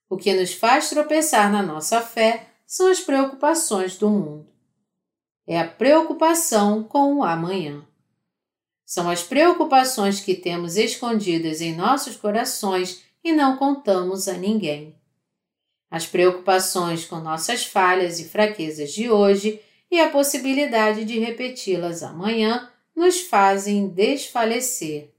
O 0.10 0.18
que 0.18 0.34
nos 0.34 0.54
faz 0.54 0.90
tropeçar 0.90 1.52
na 1.52 1.62
nossa 1.62 2.02
fé 2.02 2.48
são 2.66 2.88
as 2.88 3.00
preocupações 3.00 3.98
do 3.98 4.10
mundo. 4.10 4.48
É 5.48 5.60
a 5.60 5.68
preocupação 5.68 6.84
com 6.84 7.16
o 7.16 7.24
amanhã. 7.24 7.86
São 8.90 9.08
as 9.08 9.22
preocupações 9.22 10.20
que 10.20 10.34
temos 10.34 10.76
escondidas 10.76 11.62
em 11.62 11.76
nossos 11.76 12.16
corações 12.16 13.04
e 13.24 13.32
não 13.32 13.56
contamos 13.56 14.28
a 14.28 14.34
ninguém. 14.34 14.96
As 15.92 16.08
preocupações 16.08 17.06
com 17.06 17.18
nossas 17.18 17.64
falhas 17.64 18.20
e 18.20 18.24
fraquezas 18.28 18.92
de 18.92 19.08
hoje 19.08 19.62
e 19.92 20.00
a 20.00 20.10
possibilidade 20.10 21.06
de 21.06 21.20
repeti-las 21.20 22.02
amanhã 22.02 22.68
nos 22.96 23.22
fazem 23.22 23.90
desfalecer. 23.90 25.14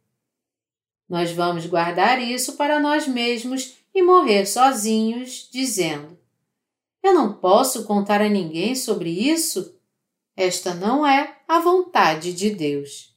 Nós 1.09 1.31
vamos 1.31 1.65
guardar 1.65 2.21
isso 2.21 2.55
para 2.57 2.81
nós 2.81 3.07
mesmos 3.07 3.77
e 3.95 4.03
morrer 4.03 4.47
sozinhos, 4.47 5.49
dizendo: 5.49 6.19
Eu 7.01 7.15
não 7.15 7.35
posso 7.35 7.85
contar 7.85 8.21
a 8.21 8.29
ninguém 8.29 8.75
sobre 8.75 9.11
isso? 9.11 9.79
Esta 10.37 10.75
não 10.75 11.07
é 11.07 11.37
a 11.47 11.61
vontade 11.61 12.33
de 12.35 12.51
Deus. 12.51 13.11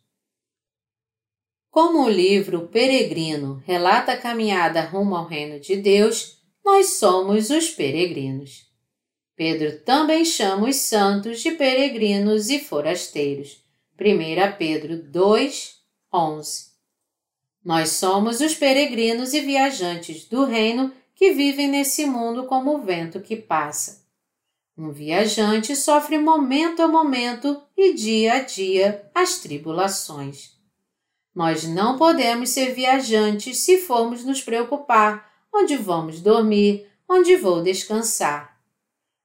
Como 1.73 2.03
o 2.03 2.07
livro 2.07 2.67
Peregrino 2.67 3.63
relata 3.65 4.11
a 4.11 4.17
caminhada 4.17 4.79
rumo 4.79 5.15
ao 5.15 5.25
reino 5.25 5.59
de 5.59 5.75
Deus, 5.75 6.37
nós 6.63 6.99
somos 6.99 7.49
os 7.49 7.71
peregrinos. 7.71 8.67
Pedro 9.35 9.79
também 9.79 10.23
chama 10.23 10.69
os 10.69 10.75
santos 10.75 11.41
de 11.41 11.49
peregrinos 11.53 12.51
e 12.51 12.59
forasteiros. 12.59 13.63
1 13.99 14.55
Pedro 14.55 15.01
2, 15.01 15.77
11. 16.13 16.65
Nós 17.65 17.89
somos 17.89 18.39
os 18.39 18.53
peregrinos 18.53 19.33
e 19.33 19.41
viajantes 19.41 20.25
do 20.25 20.45
reino 20.45 20.93
que 21.15 21.31
vivem 21.31 21.67
nesse 21.67 22.05
mundo 22.05 22.43
como 22.45 22.75
o 22.75 22.83
vento 22.83 23.19
que 23.19 23.35
passa. 23.35 24.05
Um 24.77 24.91
viajante 24.91 25.75
sofre 25.75 26.19
momento 26.19 26.83
a 26.83 26.87
momento 26.87 27.59
e 27.75 27.95
dia 27.95 28.33
a 28.33 28.39
dia 28.41 29.09
as 29.15 29.39
tribulações. 29.39 30.53
Nós 31.33 31.63
não 31.63 31.97
podemos 31.97 32.49
ser 32.49 32.73
viajantes 32.73 33.59
se 33.59 33.79
formos 33.79 34.23
nos 34.23 34.41
preocupar 34.41 35.31
onde 35.53 35.75
vamos 35.75 36.21
dormir, 36.21 36.87
onde 37.09 37.35
vou 37.35 37.61
descansar. 37.61 38.57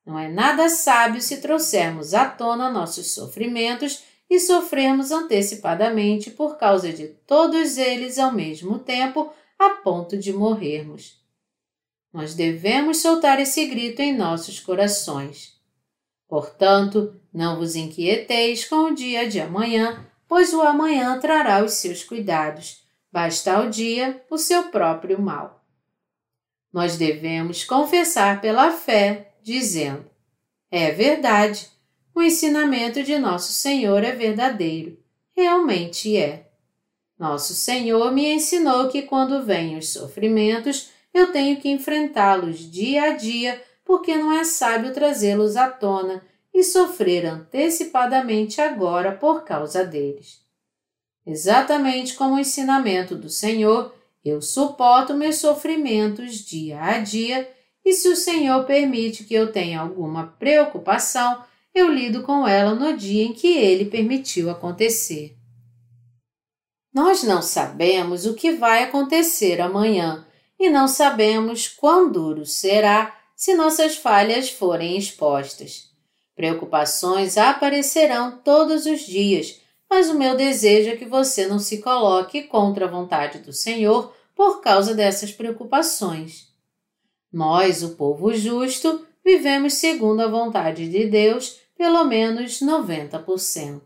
Não 0.05 0.19
é 0.19 0.29
nada 0.29 0.69
sábio 0.69 1.21
se 1.21 1.38
trouxermos 1.38 2.15
à 2.15 2.25
tona 2.25 2.71
nossos 2.71 3.12
sofrimentos 3.12 4.03
e 4.31 4.41
sofremos 4.41 5.11
antecipadamente 5.11 6.31
por 6.31 6.57
causa 6.57 6.93
de 6.93 7.09
todos 7.27 7.77
eles 7.77 8.19
ao 8.19 8.33
mesmo 8.33 8.79
tempo, 8.79 9.33
a 9.59 9.71
ponto 9.71 10.17
de 10.17 10.33
morrermos. 10.33 11.19
Nós 12.12 12.35
devemos 12.35 12.99
soltar 12.99 13.38
esse 13.41 13.67
grito 13.67 14.00
em 14.00 14.17
nossos 14.17 14.61
corações. 14.61 15.59
Portanto, 16.27 17.15
não 17.33 17.57
vos 17.57 17.75
inquieteis 17.75 18.65
com 18.65 18.77
o 18.77 18.95
dia 18.95 19.29
de 19.29 19.41
amanhã, 19.41 20.07
pois 20.28 20.52
o 20.52 20.61
amanhã 20.61 21.18
trará 21.18 21.64
os 21.64 21.73
seus 21.73 22.04
cuidados. 22.04 22.85
Basta 23.11 23.54
ao 23.54 23.70
dia 23.70 24.23
o 24.30 24.37
seu 24.37 24.64
próprio 24.64 25.20
mal. 25.20 25.64
Nós 26.70 26.99
devemos 26.99 27.64
confessar 27.64 28.40
pela 28.40 28.70
fé, 28.70 29.32
dizendo: 29.42 30.04
É 30.70 30.90
verdade, 30.90 31.68
o 32.14 32.20
ensinamento 32.20 33.02
de 33.02 33.18
Nosso 33.18 33.52
Senhor 33.52 34.04
é 34.04 34.12
verdadeiro, 34.12 34.99
realmente 35.35 36.16
é. 36.16 36.47
Nosso 37.18 37.54
Senhor 37.54 38.12
me 38.12 38.32
ensinou 38.32 38.88
que 38.88 39.02
quando 39.02 39.42
vêm 39.42 39.78
os 39.78 39.92
sofrimentos, 39.92 40.90
eu 41.12 41.32
tenho 41.32 41.56
que 41.56 41.70
enfrentá-los 41.70 42.70
dia 42.70 43.04
a 43.04 43.16
dia, 43.16 43.61
porque 43.85 44.14
não 44.14 44.30
é 44.30 44.44
sábio 44.44 44.92
trazê-los 44.92 45.56
à 45.56 45.68
tona 45.68 46.23
e 46.59 46.65
sofrer 46.65 47.25
antecipadamente 47.25 48.61
agora 48.61 49.12
por 49.12 49.45
causa 49.45 49.85
deles. 49.85 50.41
Exatamente 51.25 52.15
como 52.15 52.35
o 52.35 52.38
ensinamento 52.41 53.15
do 53.15 53.31
Senhor, 53.31 53.95
eu 54.25 54.43
suporto 54.43 55.15
meus 55.15 55.37
sofrimentos 55.37 56.38
dia 56.45 56.83
a 56.83 56.99
dia 56.99 57.49
e 57.85 57.93
se 57.93 58.09
o 58.09 58.17
Senhor 58.17 58.65
permite 58.65 59.23
que 59.23 59.35
eu 59.35 59.53
tenha 59.53 59.81
alguma 59.81 60.35
preocupação, 60.37 61.45
eu 61.73 61.93
lido 61.93 62.25
com 62.25 62.47
ela 62.47 62.75
no 62.75 62.97
dia 62.97 63.23
em 63.23 63.33
que 63.33 63.57
ele 63.57 63.85
permitiu 63.85 64.50
acontecer. 64.50 65.37
Nós 66.93 67.23
não 67.23 67.41
sabemos 67.41 68.27
o 68.27 68.35
que 68.35 68.50
vai 68.50 68.83
acontecer 68.83 69.61
amanhã 69.61 70.27
e 70.59 70.69
não 70.69 70.88
sabemos 70.88 71.69
quão 71.69 72.11
duro 72.11 72.45
será 72.45 73.17
se 73.37 73.55
nossas 73.55 73.97
falhas 73.97 74.50
forem 74.50 74.99
expostas. 74.99 75.88
Preocupações 76.38 77.37
aparecerão 77.37 78.38
todos 78.45 78.87
os 78.87 79.00
dias, 79.00 79.61
mas 79.90 80.09
o 80.09 80.14
meu 80.14 80.37
desejo 80.37 80.90
é 80.90 80.97
que 80.97 81.04
você 81.04 81.49
não 81.49 81.59
se 81.59 81.78
coloque 81.78 82.45
contra 82.45 82.85
a 82.85 82.88
vontade 82.88 83.40
do 83.40 83.52
Senhor 83.52 84.14
por 84.37 84.61
causa 84.61 84.95
dessas 84.95 85.33
preocupações. 85.33 86.47
Nós, 87.33 87.83
o 87.83 87.97
povo 87.97 88.33
justo, 88.33 89.04
vivemos 89.25 89.75
segundo 89.75 90.21
a 90.21 90.28
vontade 90.28 90.88
de 90.88 91.07
Deus 91.07 91.59
pelo 91.76 92.04
menos 92.04 92.61
90%. 92.61 93.80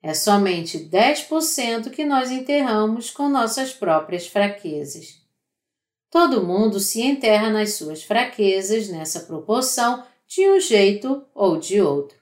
É 0.00 0.14
somente 0.14 0.78
10% 0.78 1.90
que 1.90 2.04
nós 2.04 2.30
enterramos 2.30 3.10
com 3.10 3.28
nossas 3.28 3.72
próprias 3.72 4.28
fraquezas. 4.28 5.20
Todo 6.12 6.46
mundo 6.46 6.78
se 6.78 7.02
enterra 7.02 7.50
nas 7.50 7.72
suas 7.72 8.04
fraquezas 8.04 8.88
nessa 8.88 9.18
proporção 9.18 10.04
de 10.26 10.48
um 10.48 10.60
jeito 10.60 11.24
ou 11.34 11.58
de 11.58 11.80
outro. 11.80 12.16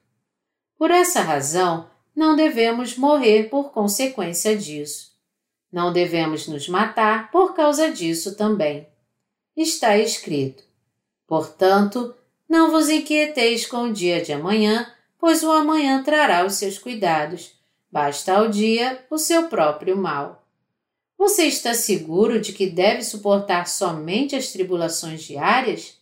Por 0.77 0.91
essa 0.91 1.21
razão, 1.21 1.89
não 2.15 2.37
devemos 2.37 2.97
morrer 2.97 3.49
por 3.49 3.71
consequência 3.71 4.57
disso. 4.57 5.13
Não 5.73 5.93
devemos 5.93 6.47
nos 6.47 6.69
matar 6.69 7.31
por 7.31 7.55
causa 7.55 7.91
disso 7.91 8.37
também. 8.37 8.87
Está 9.57 9.99
escrito: 9.99 10.63
Portanto, 11.27 12.15
não 12.49 12.71
vos 12.71 12.89
inquieteis 12.89 13.67
com 13.67 13.85
o 13.85 13.93
dia 13.93 14.23
de 14.23 14.33
amanhã, 14.33 14.93
pois 15.19 15.43
o 15.43 15.51
amanhã 15.51 16.03
trará 16.03 16.45
os 16.45 16.55
seus 16.55 16.79
cuidados. 16.79 17.53
Basta 17.91 18.35
ao 18.35 18.49
dia 18.49 19.05
o 19.11 19.19
seu 19.19 19.49
próprio 19.49 19.97
mal. 19.97 20.47
Você 21.17 21.45
está 21.45 21.73
seguro 21.75 22.41
de 22.41 22.53
que 22.53 22.69
deve 22.69 23.03
suportar 23.03 23.67
somente 23.67 24.37
as 24.37 24.53
tribulações 24.53 25.23
diárias? 25.23 25.99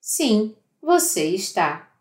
Sim, 0.00 0.54
você 0.80 1.26
está. 1.26 1.92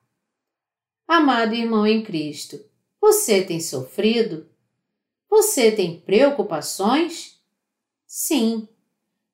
Amado 1.07 1.53
irmão 1.53 1.85
em 1.85 2.03
Cristo, 2.03 2.63
você 3.01 3.43
tem 3.43 3.59
sofrido? 3.59 4.47
Você 5.29 5.71
tem 5.71 5.99
preocupações? 5.99 7.39
Sim. 8.05 8.67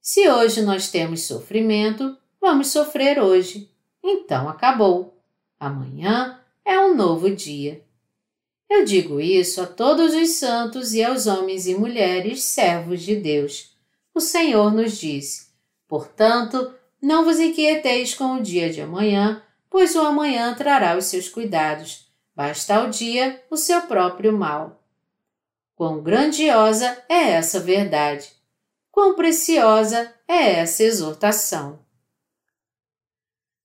Se 0.02 0.30
hoje 0.30 0.62
nós 0.62 0.89
temos 0.89 1.24
sofrimento, 1.24 2.17
vamos 2.39 2.67
sofrer 2.67 3.22
hoje. 3.22 3.72
Então 4.04 4.48
acabou. 4.50 5.17
Amanhã 5.60 6.39
é 6.63 6.80
um 6.80 6.96
novo 6.96 7.30
dia. 7.34 7.84
Eu 8.70 8.84
digo 8.84 9.20
isso 9.20 9.62
a 9.62 9.65
todos 9.65 10.13
os 10.13 10.32
santos 10.32 10.93
e 10.93 11.04
aos 11.04 11.28
homens 11.28 11.67
e 11.67 11.76
mulheres 11.76 12.43
servos 12.43 13.02
de 13.02 13.15
Deus. 13.15 13.76
O 14.13 14.20
Senhor 14.20 14.74
nos 14.74 14.98
disse: 14.98 15.48
Portanto, 15.88 16.74
não 17.06 17.24
vos 17.24 17.39
inquieteis 17.39 18.15
com 18.15 18.34
o 18.34 18.41
dia 18.41 18.68
de 18.74 18.82
amanhã, 18.82 19.39
pois 19.70 19.94
o 19.96 20.02
amanhã 20.02 20.56
trará 20.56 20.98
os 20.98 21.06
seus 21.06 21.30
cuidados. 21.30 22.08
Basta 22.36 22.78
ao 22.78 22.89
dia 22.89 23.44
o 23.48 23.56
seu 23.56 23.84
próprio 23.84 24.34
mal. 24.34 24.84
Quão 25.76 26.02
grandiosa 26.02 26.98
é 27.08 27.30
essa 27.34 27.60
verdade! 27.60 28.32
Quão 28.91 29.13
preciosa 29.13 30.12
é 30.28 30.54
essa 30.54 30.82
exortação! 30.82 31.78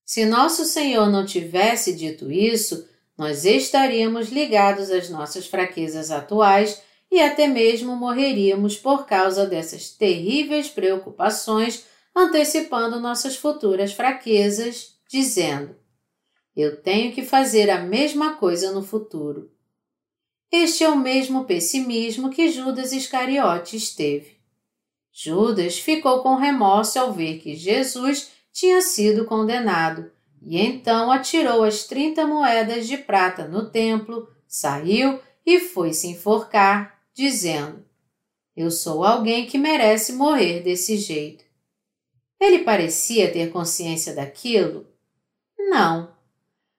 Se 0.05 0.27
nosso 0.27 0.67
Senhor 0.67 1.09
não 1.09 1.25
tivesse 1.25 1.97
dito 1.97 2.31
isso, 2.31 2.87
nós 3.17 3.47
estaríamos 3.47 4.29
ligados 4.29 4.91
às 4.91 5.09
nossas 5.09 5.47
fraquezas 5.47 6.11
atuais 6.11 6.83
e 7.11 7.19
até 7.23 7.49
mesmo 7.49 7.97
morreríamos 7.97 8.77
por 8.77 9.07
causa 9.07 9.47
dessas 9.47 9.89
terríveis 9.89 10.69
preocupações, 10.69 11.89
antecipando 12.15 13.01
nossas 13.01 13.37
futuras 13.37 13.93
fraquezas, 13.93 14.99
dizendo: 15.09 15.77
Eu 16.57 16.81
tenho 16.81 17.13
que 17.13 17.25
fazer 17.25 17.71
a 17.71 17.81
mesma 17.81 18.35
coisa 18.35 18.73
no 18.73 18.83
futuro. 18.83 19.51
Este 20.53 20.83
é 20.83 20.89
o 20.89 20.99
mesmo 20.99 21.45
pessimismo 21.45 22.31
que 22.31 22.51
Judas 22.51 22.93
Iscariotes 22.93 23.95
teve. 23.95 24.41
Judas 25.13 25.79
ficou 25.79 26.23
com 26.23 26.35
remorso 26.35 26.99
ao 26.99 27.13
ver 27.13 27.39
que 27.39 27.55
Jesus 27.55 28.31
tinha 28.53 28.81
sido 28.81 29.25
condenado, 29.25 30.11
e 30.43 30.59
então 30.59 31.11
atirou 31.13 31.63
as 31.63 31.85
trinta 31.85 32.27
moedas 32.27 32.89
de 32.89 32.97
prata 32.97 33.47
no 33.47 33.71
templo, 33.71 34.29
saiu 34.47 35.21
e 35.45 35.61
foi 35.61 35.93
se 35.93 36.09
enforcar, 36.09 36.99
dizendo: 37.15 37.85
Eu 38.57 38.71
sou 38.71 39.05
alguém 39.05 39.47
que 39.47 39.59
merece 39.59 40.13
morrer 40.13 40.61
desse 40.61 40.97
jeito. 40.97 41.45
Ele 42.41 42.61
parecia 42.61 43.31
ter 43.31 43.53
consciência 43.53 44.15
daquilo? 44.15 44.87
Não, 45.59 46.11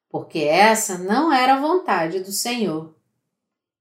porque 0.10 0.40
essa 0.40 0.98
não 0.98 1.32
era 1.32 1.54
a 1.54 1.62
vontade 1.62 2.20
do 2.20 2.32
Senhor. 2.32 2.94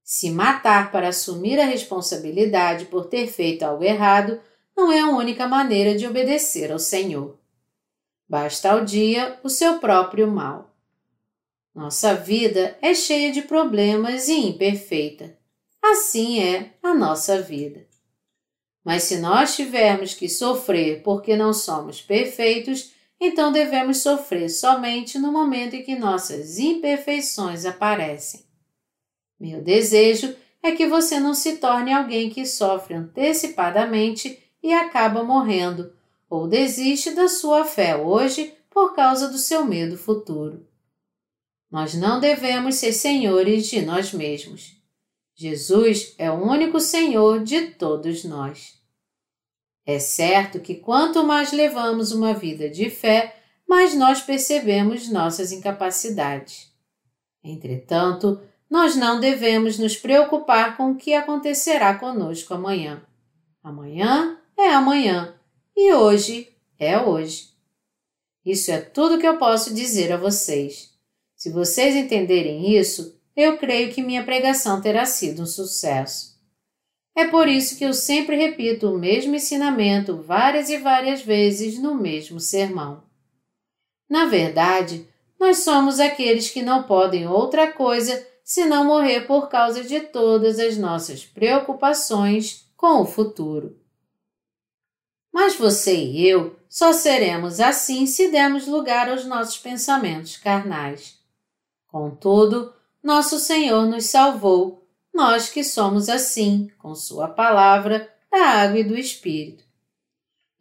Se 0.03 0.29
matar 0.29 0.91
para 0.91 1.09
assumir 1.09 1.59
a 1.59 1.65
responsabilidade 1.65 2.85
por 2.85 3.05
ter 3.05 3.27
feito 3.27 3.63
algo 3.63 3.83
errado 3.83 4.39
não 4.75 4.91
é 4.91 4.99
a 4.99 5.09
única 5.09 5.47
maneira 5.47 5.97
de 5.97 6.05
obedecer 6.05 6.71
ao 6.71 6.79
Senhor. 6.79 7.37
Basta 8.27 8.71
ao 8.71 8.85
dia 8.85 9.39
o 9.43 9.49
seu 9.49 9.79
próprio 9.79 10.27
mal. 10.29 10.73
Nossa 11.73 12.13
vida 12.13 12.77
é 12.81 12.93
cheia 12.93 13.31
de 13.31 13.41
problemas 13.41 14.27
e 14.27 14.33
imperfeita. 14.33 15.37
Assim 15.81 16.41
é 16.41 16.73
a 16.83 16.93
nossa 16.93 17.41
vida. 17.41 17.90
Mas 18.83 19.03
se 19.03 19.17
nós 19.17 19.55
tivermos 19.55 20.13
que 20.13 20.27
sofrer 20.27 21.03
porque 21.03 21.35
não 21.35 21.53
somos 21.53 22.01
perfeitos, 22.01 22.91
então 23.19 23.51
devemos 23.51 23.99
sofrer 23.99 24.49
somente 24.49 25.19
no 25.19 25.31
momento 25.31 25.75
em 25.75 25.83
que 25.83 25.95
nossas 25.95 26.57
imperfeições 26.57 27.65
aparecem. 27.65 28.43
Meu 29.39 29.61
desejo 29.61 30.35
é 30.63 30.71
que 30.71 30.87
você 30.87 31.19
não 31.19 31.33
se 31.33 31.57
torne 31.57 31.93
alguém 31.93 32.29
que 32.29 32.45
sofre 32.45 32.95
antecipadamente 32.95 34.39
e 34.61 34.73
acaba 34.73 35.23
morrendo, 35.23 35.93
ou 36.29 36.47
desiste 36.47 37.11
da 37.11 37.27
sua 37.27 37.65
fé 37.65 37.95
hoje 37.95 38.53
por 38.69 38.95
causa 38.95 39.27
do 39.27 39.37
seu 39.37 39.65
medo 39.65 39.97
futuro. 39.97 40.65
Nós 41.69 41.93
não 41.93 42.19
devemos 42.19 42.75
ser 42.75 42.93
senhores 42.93 43.67
de 43.67 43.81
nós 43.81 44.13
mesmos. 44.13 44.80
Jesus 45.41 46.13
é 46.19 46.29
o 46.29 46.35
único 46.35 46.79
Senhor 46.79 47.43
de 47.43 47.71
todos 47.71 48.23
nós. 48.23 48.79
É 49.83 49.97
certo 49.97 50.59
que 50.59 50.75
quanto 50.75 51.23
mais 51.23 51.51
levamos 51.51 52.11
uma 52.11 52.31
vida 52.31 52.69
de 52.69 52.91
fé, 52.91 53.35
mais 53.67 53.95
nós 53.95 54.21
percebemos 54.21 55.09
nossas 55.09 55.51
incapacidades. 55.51 56.71
Entretanto, 57.43 58.39
nós 58.69 58.95
não 58.95 59.19
devemos 59.19 59.79
nos 59.79 59.97
preocupar 59.97 60.77
com 60.77 60.91
o 60.91 60.95
que 60.95 61.15
acontecerá 61.15 61.95
conosco 61.95 62.53
amanhã. 62.53 63.01
Amanhã 63.63 64.37
é 64.55 64.71
amanhã 64.71 65.33
e 65.75 65.91
hoje 65.91 66.55
é 66.77 67.01
hoje. 67.01 67.49
Isso 68.45 68.69
é 68.69 68.79
tudo 68.79 69.17
que 69.17 69.27
eu 69.27 69.39
posso 69.39 69.73
dizer 69.73 70.13
a 70.13 70.17
vocês. 70.17 70.93
Se 71.35 71.49
vocês 71.49 71.95
entenderem 71.95 72.77
isso, 72.77 73.19
eu 73.35 73.57
creio 73.57 73.93
que 73.93 74.01
minha 74.01 74.23
pregação 74.23 74.81
terá 74.81 75.05
sido 75.05 75.43
um 75.43 75.45
sucesso. 75.45 76.39
É 77.15 77.27
por 77.27 77.47
isso 77.47 77.77
que 77.77 77.83
eu 77.83 77.93
sempre 77.93 78.35
repito 78.35 78.89
o 78.89 78.97
mesmo 78.97 79.35
ensinamento 79.35 80.21
várias 80.21 80.69
e 80.69 80.77
várias 80.77 81.21
vezes 81.21 81.77
no 81.79 81.95
mesmo 81.95 82.39
sermão. 82.39 83.03
Na 84.09 84.25
verdade, 84.25 85.07
nós 85.39 85.59
somos 85.59 85.99
aqueles 85.99 86.49
que 86.49 86.61
não 86.61 86.83
podem 86.83 87.27
outra 87.27 87.71
coisa 87.71 88.27
senão 88.43 88.85
morrer 88.85 89.21
por 89.21 89.49
causa 89.49 89.83
de 89.83 90.01
todas 90.01 90.59
as 90.59 90.77
nossas 90.77 91.25
preocupações 91.25 92.65
com 92.75 93.01
o 93.01 93.05
futuro. 93.05 93.79
Mas 95.31 95.55
você 95.55 95.95
e 95.95 96.27
eu 96.27 96.59
só 96.67 96.91
seremos 96.91 97.59
assim 97.59 98.05
se 98.05 98.29
dermos 98.29 98.67
lugar 98.67 99.09
aos 99.09 99.25
nossos 99.25 99.57
pensamentos 99.57 100.35
carnais. 100.37 101.17
Contudo, 101.87 102.73
nosso 103.03 103.39
Senhor 103.39 103.85
nos 103.85 104.05
salvou, 104.05 104.87
nós 105.13 105.49
que 105.49 105.63
somos 105.63 106.09
assim, 106.09 106.69
com 106.77 106.95
Sua 106.95 107.27
palavra, 107.27 108.11
da 108.31 108.45
água 108.45 108.79
e 108.79 108.83
do 108.83 108.97
Espírito. 108.97 109.63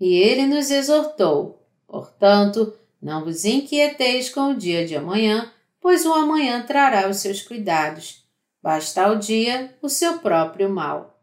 E 0.00 0.14
Ele 0.14 0.46
nos 0.46 0.70
exortou, 0.70 1.62
portanto, 1.86 2.74
não 3.00 3.24
vos 3.24 3.44
inquieteis 3.44 4.28
com 4.28 4.50
o 4.50 4.56
dia 4.56 4.86
de 4.86 4.96
amanhã, 4.96 5.52
pois 5.80 6.04
o 6.04 6.12
amanhã 6.12 6.62
trará 6.62 7.08
os 7.08 7.18
seus 7.18 7.42
cuidados. 7.42 8.24
Basta 8.62 9.04
ao 9.04 9.16
dia 9.16 9.74
o 9.80 9.88
seu 9.88 10.18
próprio 10.18 10.68
mal. 10.68 11.18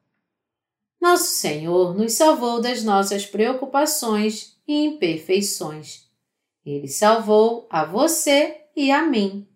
Nosso 0.99 1.32
Senhor 1.36 1.95
nos 1.95 2.13
salvou 2.13 2.60
das 2.60 2.84
nossas 2.84 3.25
preocupações 3.25 4.58
e 4.67 4.86
imperfeições. 4.86 6.08
Ele 6.65 6.88
salvou 6.88 7.67
a 7.69 7.86
você 7.86 8.62
e 8.75 8.91
a 8.91 9.03
mim. 9.03 9.47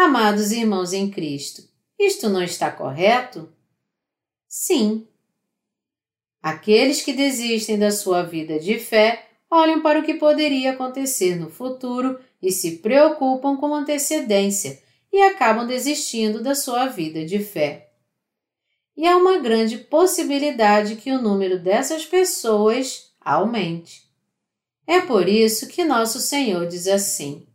Amados 0.00 0.52
irmãos 0.52 0.92
em 0.92 1.10
Cristo, 1.10 1.60
isto 1.98 2.28
não 2.28 2.40
está 2.40 2.70
correto? 2.70 3.52
Sim. 4.46 5.08
Aqueles 6.40 7.02
que 7.02 7.12
desistem 7.12 7.76
da 7.76 7.90
sua 7.90 8.22
vida 8.22 8.60
de 8.60 8.78
fé 8.78 9.28
olham 9.50 9.82
para 9.82 9.98
o 9.98 10.04
que 10.04 10.14
poderia 10.14 10.70
acontecer 10.70 11.34
no 11.34 11.50
futuro 11.50 12.16
e 12.40 12.52
se 12.52 12.76
preocupam 12.76 13.56
com 13.56 13.74
antecedência 13.74 14.80
e 15.12 15.20
acabam 15.20 15.66
desistindo 15.66 16.40
da 16.40 16.54
sua 16.54 16.86
vida 16.86 17.26
de 17.26 17.40
fé. 17.40 17.90
E 18.96 19.04
há 19.04 19.16
uma 19.16 19.38
grande 19.38 19.78
possibilidade 19.78 20.94
que 20.94 21.10
o 21.10 21.20
número 21.20 21.58
dessas 21.58 22.06
pessoas 22.06 23.12
aumente. 23.20 24.08
É 24.86 25.00
por 25.00 25.28
isso 25.28 25.66
que 25.66 25.84
nosso 25.84 26.20
Senhor 26.20 26.68
diz 26.68 26.86
assim: 26.86 27.48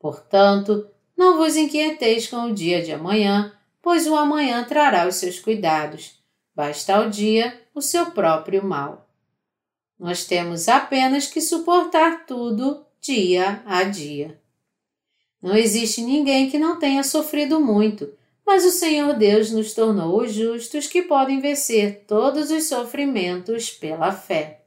Portanto, 0.00 0.90
não 1.18 1.36
vos 1.36 1.56
inquieteis 1.56 2.28
com 2.28 2.44
o 2.44 2.54
dia 2.54 2.80
de 2.80 2.92
amanhã, 2.92 3.52
pois 3.82 4.06
o 4.06 4.14
amanhã 4.14 4.62
trará 4.62 5.08
os 5.08 5.16
seus 5.16 5.40
cuidados. 5.40 6.22
Basta 6.54 6.94
ao 6.94 7.10
dia 7.10 7.60
o 7.74 7.82
seu 7.82 8.12
próprio 8.12 8.64
mal. 8.64 9.10
Nós 9.98 10.24
temos 10.24 10.68
apenas 10.68 11.26
que 11.26 11.40
suportar 11.40 12.24
tudo 12.24 12.86
dia 13.00 13.60
a 13.66 13.82
dia. 13.82 14.40
Não 15.42 15.56
existe 15.56 16.02
ninguém 16.02 16.48
que 16.48 16.58
não 16.58 16.78
tenha 16.78 17.02
sofrido 17.02 17.60
muito, 17.60 18.12
mas 18.46 18.64
o 18.64 18.70
Senhor 18.70 19.12
Deus 19.14 19.50
nos 19.50 19.74
tornou 19.74 20.22
os 20.22 20.32
justos 20.32 20.86
que 20.86 21.02
podem 21.02 21.40
vencer 21.40 22.04
todos 22.06 22.48
os 22.52 22.68
sofrimentos 22.68 23.70
pela 23.70 24.12
fé. 24.12 24.62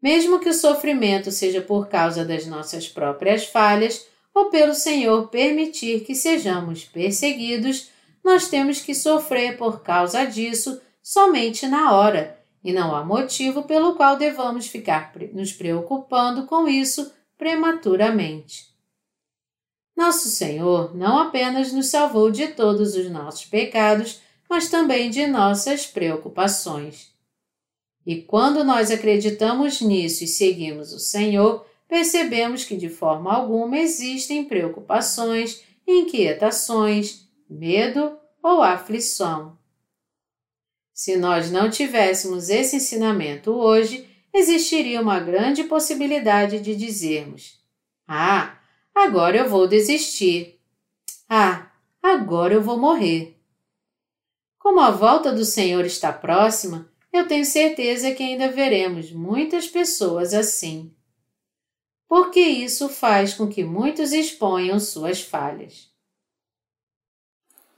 Mesmo 0.00 0.38
que 0.38 0.48
o 0.48 0.54
sofrimento 0.54 1.32
seja 1.32 1.60
por 1.60 1.88
causa 1.88 2.24
das 2.24 2.46
nossas 2.46 2.86
próprias 2.86 3.46
falhas 3.46 4.06
ou 4.34 4.50
pelo 4.50 4.74
Senhor 4.74 5.28
permitir 5.28 6.00
que 6.00 6.14
sejamos 6.14 6.84
perseguidos, 6.84 7.90
nós 8.22 8.48
temos 8.48 8.80
que 8.80 8.94
sofrer 8.94 9.56
por 9.56 9.82
causa 9.82 10.24
disso 10.24 10.80
somente 11.02 11.66
na 11.68 11.92
hora 11.92 12.38
e 12.64 12.72
não 12.72 12.96
há 12.96 13.04
motivo 13.04 13.62
pelo 13.64 13.94
qual 13.94 14.16
devamos 14.16 14.66
ficar 14.66 15.12
nos 15.34 15.52
preocupando 15.52 16.46
com 16.46 16.66
isso 16.66 17.12
prematuramente. 17.36 18.74
Nosso 19.94 20.28
Senhor 20.28 20.96
não 20.96 21.18
apenas 21.18 21.72
nos 21.72 21.88
salvou 21.88 22.30
de 22.30 22.48
todos 22.48 22.96
os 22.96 23.08
nossos 23.10 23.44
pecados, 23.44 24.20
mas 24.48 24.68
também 24.68 25.10
de 25.10 25.26
nossas 25.26 25.86
preocupações. 25.86 27.12
E 28.04 28.22
quando 28.22 28.64
nós 28.64 28.90
acreditamos 28.90 29.80
nisso 29.80 30.24
e 30.24 30.26
seguimos 30.26 30.92
o 30.92 30.98
Senhor, 30.98 31.64
percebemos 31.94 32.64
que 32.64 32.76
de 32.76 32.88
forma 32.88 33.32
alguma 33.32 33.78
existem 33.78 34.44
preocupações, 34.44 35.62
inquietações, 35.86 37.28
medo 37.48 38.18
ou 38.42 38.64
aflição. 38.64 39.56
Se 40.92 41.16
nós 41.16 41.52
não 41.52 41.70
tivéssemos 41.70 42.48
esse 42.48 42.78
ensinamento 42.78 43.52
hoje, 43.52 44.08
existiria 44.32 45.00
uma 45.00 45.20
grande 45.20 45.62
possibilidade 45.62 46.58
de 46.58 46.74
dizermos: 46.74 47.60
Ah, 48.08 48.58
agora 48.92 49.36
eu 49.36 49.48
vou 49.48 49.68
desistir. 49.68 50.58
Ah, 51.28 51.70
agora 52.02 52.54
eu 52.54 52.60
vou 52.60 52.76
morrer. 52.76 53.38
Como 54.58 54.80
a 54.80 54.90
volta 54.90 55.30
do 55.30 55.44
Senhor 55.44 55.84
está 55.84 56.12
próxima, 56.12 56.90
eu 57.12 57.28
tenho 57.28 57.44
certeza 57.44 58.10
que 58.10 58.22
ainda 58.24 58.50
veremos 58.50 59.12
muitas 59.12 59.68
pessoas 59.68 60.34
assim. 60.34 60.92
Porque 62.14 62.38
isso 62.38 62.88
faz 62.88 63.34
com 63.34 63.48
que 63.48 63.64
muitos 63.64 64.12
exponham 64.12 64.78
suas 64.78 65.20
falhas. 65.20 65.88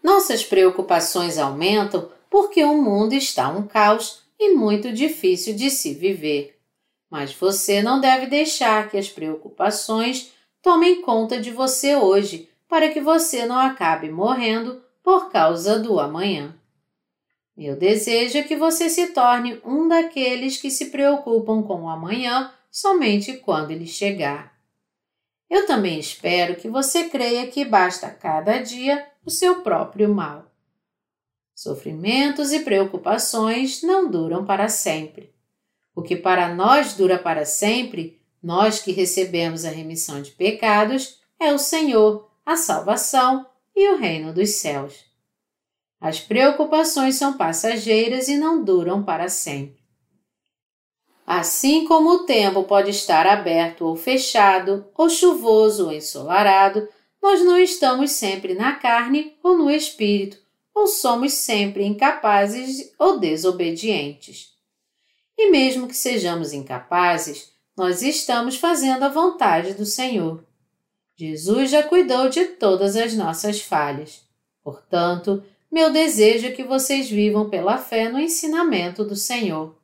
Nossas 0.03 0.45
preocupações 0.45 1.39
aumentam 1.39 2.11
porque 2.29 2.63
o 2.63 2.77
mundo 2.77 3.15
está 3.15 3.49
um 3.49 3.67
caos 3.67 4.25
e 4.39 4.55
muito 4.55 4.93
difícil 4.93 5.57
de 5.57 5.71
se 5.71 5.95
viver. 5.95 6.59
Mas 7.09 7.33
você 7.33 7.81
não 7.81 7.99
deve 7.99 8.27
deixar 8.27 8.91
que 8.91 8.99
as 8.99 9.09
preocupações 9.09 10.31
tomem 10.61 11.01
conta 11.01 11.41
de 11.41 11.51
você 11.51 11.97
hoje 11.97 12.47
para 12.69 12.91
que 12.91 13.01
você 13.01 13.47
não 13.47 13.59
acabe 13.59 14.11
morrendo 14.11 14.83
por 15.03 15.31
causa 15.31 15.79
do 15.79 15.99
amanhã. 15.99 16.55
Meu 17.57 17.75
desejo 17.75 18.37
é 18.37 18.43
que 18.43 18.55
você 18.55 18.91
se 18.91 19.07
torne 19.15 19.59
um 19.65 19.89
daqueles 19.89 20.59
que 20.59 20.71
se 20.71 20.91
preocupam 20.91 21.63
com 21.63 21.85
o 21.85 21.89
amanhã 21.89 22.53
somente 22.77 23.39
quando 23.39 23.71
ele 23.71 23.87
chegar. 23.87 24.55
Eu 25.49 25.67
também 25.67 25.99
espero 25.99 26.57
que 26.57 26.69
você 26.69 27.09
creia 27.09 27.47
que 27.47 27.65
basta 27.65 28.11
cada 28.11 28.59
dia 28.59 29.09
o 29.25 29.31
seu 29.31 29.63
próprio 29.63 30.15
mal. 30.15 30.53
Sofrimentos 31.55 32.53
e 32.53 32.61
preocupações 32.61 33.83
não 33.83 34.11
duram 34.11 34.45
para 34.45 34.69
sempre. 34.69 35.35
O 35.95 36.03
que 36.03 36.17
para 36.17 36.55
nós 36.55 36.93
dura 36.93 37.19
para 37.19 37.47
sempre, 37.47 38.21
nós 38.43 38.79
que 38.83 38.93
recebemos 38.93 39.65
a 39.65 39.71
remissão 39.71 40.21
de 40.21 40.33
pecados, 40.33 41.19
é 41.41 41.55
o 41.55 41.59
Senhor, 41.59 42.31
a 42.45 42.59
salvação 42.59 43.47
e 43.75 43.89
o 43.89 43.97
reino 43.97 44.35
dos 44.35 44.51
céus. 44.51 45.07
As 45.99 46.21
preocupações 46.21 47.15
são 47.15 47.39
passageiras 47.39 48.29
e 48.29 48.37
não 48.37 48.63
duram 48.63 49.03
para 49.03 49.31
sempre. 49.31 49.76
Assim 51.27 51.85
como 51.85 52.11
o 52.11 52.19
tempo 52.21 52.63
pode 52.63 52.91
estar 52.91 53.27
aberto 53.27 53.85
ou 53.85 53.97
fechado, 53.97 54.87
ou 54.97 55.11
chuvoso 55.11 55.87
ou 55.87 55.93
ensolarado, 55.93 56.89
nós 57.21 57.45
não 57.45 57.59
estamos 57.59 58.13
sempre 58.13 58.55
na 58.55 58.77
carne 58.77 59.37
ou 59.43 59.59
no 59.59 59.69
espírito, 59.69 60.39
ou 60.73 60.87
somos 60.87 61.33
sempre 61.33 61.85
incapazes 61.85 62.93
ou 62.97 63.19
desobedientes. 63.19 64.53
E 65.37 65.51
mesmo 65.51 65.89
que 65.89 65.97
sejamos 65.97 66.53
incapazes, 66.53 67.51
nós 67.77 68.03
estamos 68.03 68.57
fazendo 68.57 69.03
a 69.03 69.09
vontade 69.09 69.75
do 69.75 69.85
Senhor. 69.85 70.45
Jesus 71.17 71.71
já 71.71 71.83
cuidou 71.83 72.29
de 72.29 72.45
todas 72.45 72.95
as 72.95 73.15
nossas 73.15 73.61
falhas. 73.61 74.23
Portanto, 74.63 75.43
meu 75.73 75.91
desejo 75.91 76.47
é 76.47 76.53
que 76.53 76.63
vocês 76.63 77.11
vivam 77.11 77.51
pela 77.51 77.79
fé 77.79 78.09
no 78.09 78.21
ensinamento 78.21 79.05
do 79.05 79.17
Senhor. 79.17 79.77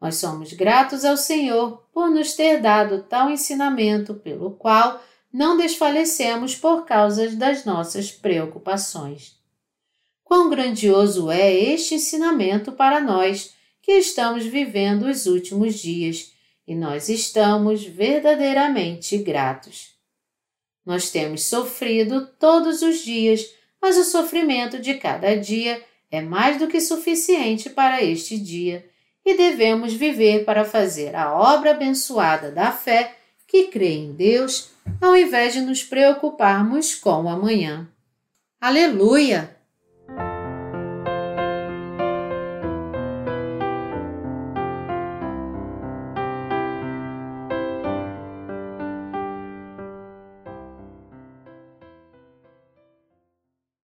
Nós 0.00 0.16
somos 0.16 0.52
gratos 0.52 1.04
ao 1.04 1.16
Senhor 1.16 1.82
por 1.92 2.10
nos 2.10 2.34
ter 2.34 2.60
dado 2.60 3.02
tal 3.04 3.30
ensinamento 3.30 4.14
pelo 4.14 4.52
qual 4.52 5.02
não 5.32 5.56
desfalecemos 5.56 6.54
por 6.54 6.84
causa 6.84 7.28
das 7.30 7.64
nossas 7.64 8.10
preocupações. 8.10 9.36
Quão 10.22 10.50
grandioso 10.50 11.30
é 11.30 11.52
este 11.52 11.94
ensinamento 11.94 12.72
para 12.72 13.00
nós 13.00 13.54
que 13.80 13.92
estamos 13.92 14.44
vivendo 14.44 15.06
os 15.06 15.26
últimos 15.26 15.74
dias 15.76 16.32
e 16.66 16.74
nós 16.74 17.08
estamos 17.08 17.84
verdadeiramente 17.84 19.16
gratos. 19.18 19.94
Nós 20.84 21.10
temos 21.10 21.44
sofrido 21.44 22.26
todos 22.38 22.82
os 22.82 22.98
dias, 22.98 23.46
mas 23.80 23.96
o 23.96 24.04
sofrimento 24.04 24.78
de 24.78 24.94
cada 24.94 25.36
dia 25.36 25.82
é 26.10 26.20
mais 26.20 26.58
do 26.58 26.66
que 26.66 26.80
suficiente 26.80 27.70
para 27.70 28.02
este 28.02 28.38
dia 28.38 28.84
e 29.26 29.36
devemos 29.36 29.92
viver 29.92 30.44
para 30.44 30.64
fazer 30.64 31.16
a 31.16 31.34
obra 31.34 31.72
abençoada 31.72 32.52
da 32.52 32.70
fé 32.70 33.16
que 33.48 33.64
crê 33.64 33.94
em 33.94 34.12
Deus, 34.12 34.70
ao 35.00 35.16
invés 35.16 35.52
de 35.52 35.60
nos 35.60 35.82
preocuparmos 35.82 36.94
com 36.94 37.24
o 37.24 37.28
amanhã. 37.28 37.88
Aleluia! 38.60 39.55